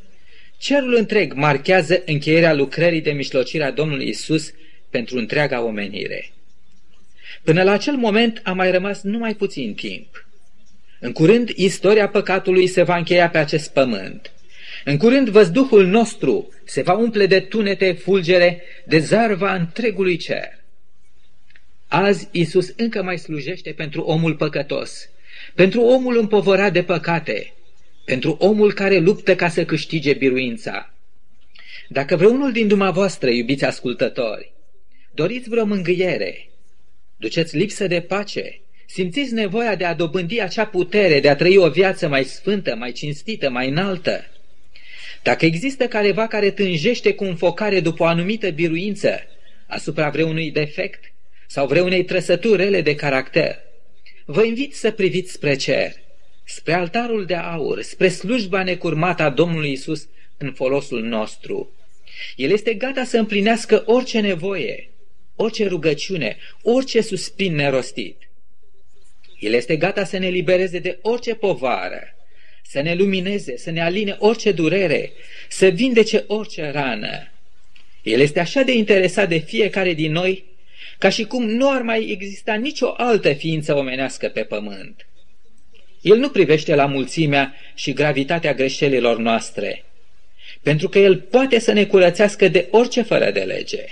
cerul 0.57 0.95
întreg 0.95 1.33
marchează 1.33 2.01
încheierea 2.05 2.53
lucrării 2.53 3.01
de 3.01 3.11
mișlocire 3.11 3.63
a 3.63 3.71
Domnului 3.71 4.07
Isus 4.07 4.53
pentru 4.89 5.17
întreaga 5.17 5.61
omenire. 5.61 6.31
Până 7.43 7.63
la 7.63 7.71
acel 7.71 7.95
moment 7.95 8.41
a 8.43 8.51
mai 8.51 8.71
rămas 8.71 9.01
numai 9.01 9.35
puțin 9.35 9.73
timp. 9.73 10.27
În 10.99 11.11
curând, 11.11 11.49
istoria 11.49 12.09
păcatului 12.09 12.67
se 12.67 12.83
va 12.83 12.97
încheia 12.97 13.29
pe 13.29 13.37
acest 13.37 13.73
pământ. 13.73 14.31
În 14.85 14.97
curând, 14.97 15.29
văzduhul 15.29 15.85
nostru 15.85 16.53
se 16.65 16.81
va 16.81 16.93
umple 16.93 17.25
de 17.25 17.39
tunete, 17.39 17.91
fulgere, 17.91 18.61
de 18.85 18.99
zarva 18.99 19.55
întregului 19.55 20.17
cer. 20.17 20.59
Azi 21.87 22.27
Isus 22.31 22.73
încă 22.77 23.03
mai 23.03 23.17
slujește 23.17 23.71
pentru 23.71 24.01
omul 24.01 24.35
păcătos, 24.35 25.09
pentru 25.59 25.81
omul 25.81 26.17
împovărat 26.17 26.73
de 26.73 26.83
păcate, 26.83 27.53
pentru 28.05 28.37
omul 28.39 28.73
care 28.73 28.97
luptă 28.97 29.35
ca 29.35 29.49
să 29.49 29.65
câștige 29.65 30.13
biruința. 30.13 30.93
Dacă 31.89 32.15
vreunul 32.15 32.51
din 32.51 32.67
dumneavoastră, 32.67 33.29
iubiți 33.29 33.65
ascultători, 33.65 34.53
doriți 35.11 35.49
vreo 35.49 35.65
mângâiere, 35.65 36.49
duceți 37.17 37.57
lipsă 37.57 37.87
de 37.87 38.01
pace, 38.01 38.61
simțiți 38.85 39.33
nevoia 39.33 39.75
de 39.75 39.85
a 39.85 39.93
dobândi 39.93 40.41
acea 40.41 40.65
putere, 40.65 41.19
de 41.19 41.29
a 41.29 41.35
trăi 41.35 41.57
o 41.57 41.69
viață 41.69 42.07
mai 42.07 42.23
sfântă, 42.23 42.75
mai 42.75 42.91
cinstită, 42.91 43.49
mai 43.49 43.69
înaltă, 43.69 44.25
dacă 45.23 45.45
există 45.45 45.87
careva 45.87 46.27
care 46.27 46.51
tânjește 46.51 47.13
cu 47.13 47.23
înfocare 47.23 47.79
după 47.79 48.03
o 48.03 48.05
anumită 48.05 48.49
biruință 48.49 49.19
asupra 49.67 50.09
vreunui 50.09 50.51
defect, 50.51 51.03
sau 51.47 51.67
vreunei 51.67 52.03
trăsături 52.03 52.63
rele 52.63 52.81
de 52.81 52.95
caracter, 52.95 53.67
vă 54.31 54.43
invit 54.43 54.75
să 54.75 54.91
priviți 54.91 55.31
spre 55.31 55.55
cer, 55.55 55.93
spre 56.43 56.73
altarul 56.73 57.25
de 57.25 57.35
aur, 57.35 57.81
spre 57.81 58.09
slujba 58.09 58.63
necurmată 58.63 59.23
a 59.23 59.29
Domnului 59.29 59.71
Isus 59.71 60.07
în 60.37 60.53
folosul 60.53 61.01
nostru. 61.01 61.71
El 62.35 62.51
este 62.51 62.73
gata 62.73 63.03
să 63.03 63.17
împlinească 63.17 63.83
orice 63.85 64.19
nevoie, 64.19 64.89
orice 65.35 65.67
rugăciune, 65.67 66.37
orice 66.61 67.01
suspin 67.01 67.55
nerostit. 67.55 68.29
El 69.39 69.53
este 69.53 69.75
gata 69.75 70.03
să 70.03 70.17
ne 70.17 70.29
libereze 70.29 70.79
de 70.79 70.99
orice 71.01 71.35
povară, 71.35 72.15
să 72.63 72.81
ne 72.81 72.95
lumineze, 72.95 73.57
să 73.57 73.71
ne 73.71 73.81
aline 73.81 74.15
orice 74.19 74.51
durere, 74.51 75.11
să 75.47 75.67
vindece 75.67 76.23
orice 76.27 76.69
rană. 76.71 77.31
El 78.03 78.19
este 78.19 78.39
așa 78.39 78.61
de 78.61 78.71
interesat 78.71 79.29
de 79.29 79.37
fiecare 79.37 79.93
din 79.93 80.11
noi 80.11 80.48
ca 80.99 81.09
și 81.09 81.23
cum 81.23 81.49
nu 81.49 81.71
ar 81.71 81.81
mai 81.81 82.09
exista 82.09 82.53
nicio 82.53 82.93
altă 82.97 83.33
ființă 83.33 83.75
omenească 83.75 84.27
pe 84.27 84.41
pământ. 84.41 85.07
El 86.01 86.17
nu 86.17 86.29
privește 86.29 86.75
la 86.75 86.85
mulțimea 86.85 87.55
și 87.75 87.93
gravitatea 87.93 88.53
greșelilor 88.53 89.17
noastre, 89.17 89.85
pentru 90.61 90.89
că 90.89 90.99
El 90.99 91.17
poate 91.17 91.59
să 91.59 91.71
ne 91.71 91.85
curățească 91.85 92.47
de 92.47 92.67
orice 92.71 93.01
fără 93.01 93.31
de 93.31 93.39
lege. 93.39 93.85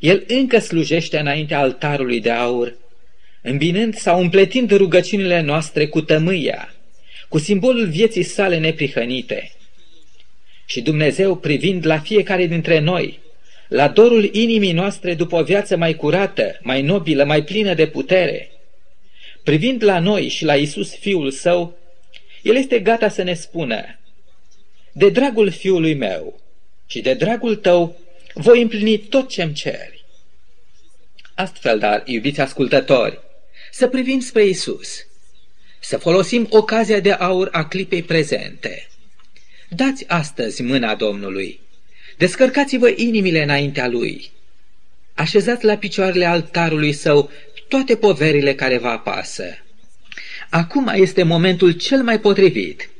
El 0.00 0.24
încă 0.26 0.58
slujește 0.58 1.18
înaintea 1.18 1.58
altarului 1.58 2.20
de 2.20 2.30
aur, 2.30 2.76
îmbinând 3.42 3.94
sau 3.94 4.20
împletind 4.20 4.70
rugăciunile 4.70 5.40
noastre 5.40 5.86
cu 5.86 6.00
tămâia, 6.00 6.74
cu 7.28 7.38
simbolul 7.38 7.86
vieții 7.86 8.22
sale 8.22 8.58
neprihănite. 8.58 9.52
Și 10.66 10.80
Dumnezeu, 10.80 11.36
privind 11.36 11.86
la 11.86 11.98
fiecare 11.98 12.46
dintre 12.46 12.78
noi, 12.78 13.20
la 13.68 13.88
dorul 13.88 14.34
inimii 14.34 14.72
noastre 14.72 15.14
după 15.14 15.36
o 15.36 15.42
viață 15.42 15.76
mai 15.76 15.94
curată, 15.94 16.58
mai 16.62 16.82
nobilă, 16.82 17.24
mai 17.24 17.44
plină 17.44 17.74
de 17.74 17.86
putere, 17.86 18.50
privind 19.42 19.82
la 19.82 19.98
noi 19.98 20.28
și 20.28 20.44
la 20.44 20.56
Isus 20.56 20.94
Fiul 20.94 21.30
Său, 21.30 21.76
El 22.42 22.56
este 22.56 22.78
gata 22.78 23.08
să 23.08 23.22
ne 23.22 23.34
spună, 23.34 23.98
de 24.92 25.08
dragul 25.08 25.50
Fiului 25.50 25.94
meu 25.94 26.40
și 26.86 27.00
de 27.00 27.14
dragul 27.14 27.56
tău 27.56 27.96
voi 28.34 28.62
împlini 28.62 28.98
tot 28.98 29.28
ce-mi 29.28 29.52
ceri. 29.52 30.04
Astfel, 31.34 31.78
dar, 31.78 32.02
iubiți 32.06 32.40
ascultători, 32.40 33.18
să 33.70 33.88
privim 33.88 34.20
spre 34.20 34.44
Isus, 34.44 35.06
să 35.80 35.96
folosim 35.96 36.46
ocazia 36.50 37.00
de 37.00 37.12
aur 37.12 37.48
a 37.52 37.66
clipei 37.66 38.02
prezente. 38.02 38.88
Dați 39.68 40.08
astăzi 40.08 40.62
mâna 40.62 40.94
Domnului, 40.94 41.60
descărcați-vă 42.18 42.92
inimile 42.96 43.42
înaintea 43.42 43.88
Lui, 43.88 44.30
așezați 45.14 45.64
la 45.64 45.76
picioarele 45.76 46.24
altarului 46.24 46.92
Său 46.92 47.30
toate 47.68 47.96
poverile 47.96 48.54
care 48.54 48.78
vă 48.78 48.88
apasă. 48.88 49.44
Acum 50.50 50.92
este 50.94 51.22
momentul 51.22 51.70
cel 51.70 52.02
mai 52.02 52.20
potrivit 52.20 52.90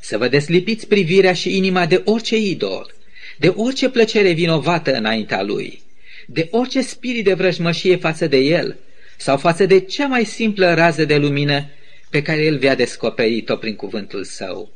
să 0.00 0.18
vă 0.18 0.28
deslipiți 0.28 0.86
privirea 0.86 1.32
și 1.32 1.56
inima 1.56 1.86
de 1.86 2.02
orice 2.04 2.36
idol, 2.36 2.94
de 3.38 3.52
orice 3.56 3.88
plăcere 3.88 4.32
vinovată 4.32 4.92
înaintea 4.92 5.42
Lui, 5.42 5.82
de 6.26 6.48
orice 6.50 6.80
spirit 6.80 7.24
de 7.24 7.34
vrăjmășie 7.34 7.96
față 7.96 8.26
de 8.26 8.36
El 8.36 8.76
sau 9.16 9.36
față 9.36 9.66
de 9.66 9.80
cea 9.80 10.06
mai 10.06 10.24
simplă 10.24 10.74
rază 10.74 11.04
de 11.04 11.16
lumină 11.16 11.70
pe 12.10 12.22
care 12.22 12.42
El 12.42 12.58
vi-a 12.58 12.74
descoperit-o 12.74 13.56
prin 13.56 13.74
cuvântul 13.74 14.24
Său. 14.24 14.72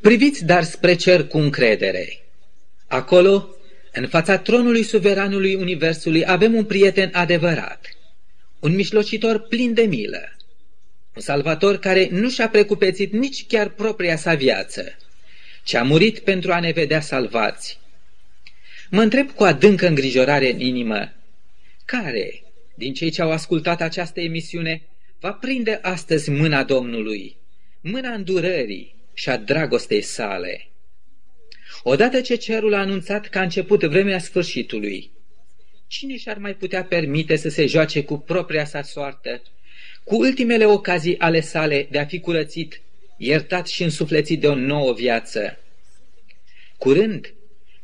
Priviți 0.00 0.44
dar 0.44 0.62
spre 0.62 0.94
cer 0.94 1.26
cu 1.26 1.38
încredere. 1.38 2.25
Acolo, 2.86 3.48
în 3.92 4.08
fața 4.08 4.38
tronului 4.38 4.82
suveranului 4.82 5.54
Universului, 5.54 6.26
avem 6.26 6.54
un 6.54 6.64
prieten 6.64 7.10
adevărat, 7.12 7.86
un 8.60 8.74
mișlocitor 8.74 9.40
plin 9.40 9.74
de 9.74 9.82
milă, 9.82 10.36
un 11.14 11.22
salvator 11.22 11.76
care 11.76 12.08
nu 12.10 12.30
și-a 12.30 12.48
precupețit 12.48 13.12
nici 13.12 13.46
chiar 13.46 13.68
propria 13.68 14.16
sa 14.16 14.34
viață, 14.34 14.96
ci 15.64 15.74
a 15.74 15.82
murit 15.82 16.18
pentru 16.18 16.52
a 16.52 16.60
ne 16.60 16.70
vedea 16.70 17.00
salvați. 17.00 17.78
Mă 18.90 19.02
întreb 19.02 19.30
cu 19.30 19.44
adâncă 19.44 19.86
îngrijorare 19.86 20.52
în 20.52 20.60
inimă, 20.60 21.12
care 21.84 22.42
din 22.74 22.94
cei 22.94 23.10
ce 23.10 23.22
au 23.22 23.30
ascultat 23.30 23.80
această 23.80 24.20
emisiune 24.20 24.82
va 25.20 25.32
prinde 25.32 25.78
astăzi 25.82 26.30
mâna 26.30 26.64
Domnului, 26.64 27.36
mâna 27.80 28.12
îndurării 28.12 28.94
și 29.14 29.28
a 29.28 29.36
dragostei 29.36 30.02
sale. 30.02 30.68
Odată 31.88 32.20
ce 32.20 32.34
cerul 32.34 32.74
a 32.74 32.78
anunțat 32.78 33.26
că 33.26 33.38
a 33.38 33.42
început 33.42 33.84
vremea 33.84 34.18
sfârșitului, 34.18 35.10
cine 35.86 36.16
și-ar 36.16 36.38
mai 36.38 36.54
putea 36.54 36.84
permite 36.84 37.36
să 37.36 37.48
se 37.48 37.66
joace 37.66 38.02
cu 38.02 38.18
propria 38.18 38.64
sa 38.64 38.82
soartă, 38.82 39.42
cu 40.04 40.16
ultimele 40.16 40.64
ocazii 40.64 41.18
ale 41.18 41.40
sale 41.40 41.88
de 41.90 41.98
a 41.98 42.04
fi 42.04 42.20
curățit, 42.20 42.80
iertat 43.16 43.66
și 43.66 43.82
însuflețit 43.82 44.40
de 44.40 44.48
o 44.48 44.54
nouă 44.54 44.92
viață? 44.92 45.58
Curând, 46.76 47.34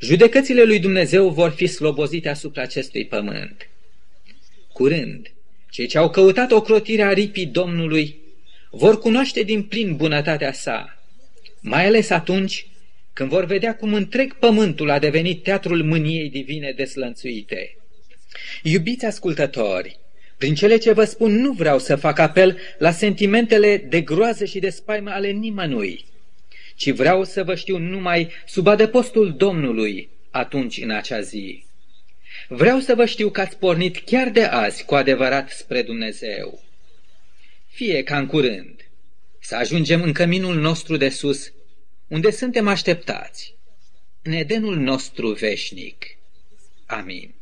judecățile 0.00 0.62
lui 0.62 0.78
Dumnezeu 0.78 1.28
vor 1.30 1.50
fi 1.50 1.66
slobozite 1.66 2.28
asupra 2.28 2.62
acestui 2.62 3.06
pământ. 3.06 3.68
Curând, 4.72 5.30
cei 5.70 5.86
ce 5.86 5.98
au 5.98 6.10
căutat 6.10 6.50
ocrotirea 6.50 7.12
ripii 7.12 7.46
Domnului 7.46 8.20
vor 8.70 8.98
cunoaște 8.98 9.42
din 9.42 9.62
plin 9.62 9.96
bunătatea 9.96 10.52
sa, 10.52 11.02
mai 11.60 11.86
ales 11.86 12.10
atunci 12.10 12.66
când 13.12 13.28
vor 13.28 13.44
vedea 13.44 13.76
cum 13.76 13.94
întreg 13.94 14.34
pământul 14.34 14.90
a 14.90 14.98
devenit 14.98 15.42
teatrul 15.42 15.82
mâniei 15.82 16.30
divine 16.30 16.72
deslănțuite. 16.76 17.76
Iubiți 18.62 19.04
ascultători, 19.04 19.98
prin 20.36 20.54
cele 20.54 20.76
ce 20.76 20.92
vă 20.92 21.04
spun 21.04 21.40
nu 21.40 21.52
vreau 21.52 21.78
să 21.78 21.96
fac 21.96 22.18
apel 22.18 22.58
la 22.78 22.90
sentimentele 22.90 23.76
de 23.76 24.00
groază 24.00 24.44
și 24.44 24.58
de 24.58 24.70
spaimă 24.70 25.10
ale 25.10 25.30
nimănui, 25.30 26.04
ci 26.76 26.90
vreau 26.90 27.24
să 27.24 27.44
vă 27.44 27.54
știu 27.54 27.78
numai 27.78 28.30
sub 28.46 28.66
adăpostul 28.66 29.34
Domnului 29.36 30.08
atunci 30.30 30.78
în 30.78 30.90
acea 30.90 31.20
zi. 31.20 31.64
Vreau 32.48 32.78
să 32.78 32.94
vă 32.94 33.04
știu 33.04 33.30
că 33.30 33.40
ați 33.40 33.56
pornit 33.56 33.96
chiar 34.04 34.28
de 34.28 34.44
azi 34.44 34.84
cu 34.84 34.94
adevărat 34.94 35.50
spre 35.50 35.82
Dumnezeu. 35.82 36.62
Fie 37.68 38.02
ca 38.02 38.18
în 38.18 38.26
curând 38.26 38.90
să 39.40 39.56
ajungem 39.56 40.02
în 40.02 40.12
căminul 40.12 40.54
nostru 40.54 40.96
de 40.96 41.08
sus, 41.08 41.52
unde 42.12 42.30
suntem 42.30 42.68
așteptați, 42.68 43.54
în 44.22 44.32
edenul 44.32 44.76
nostru 44.76 45.28
veșnic. 45.28 46.04
Amin. 46.86 47.34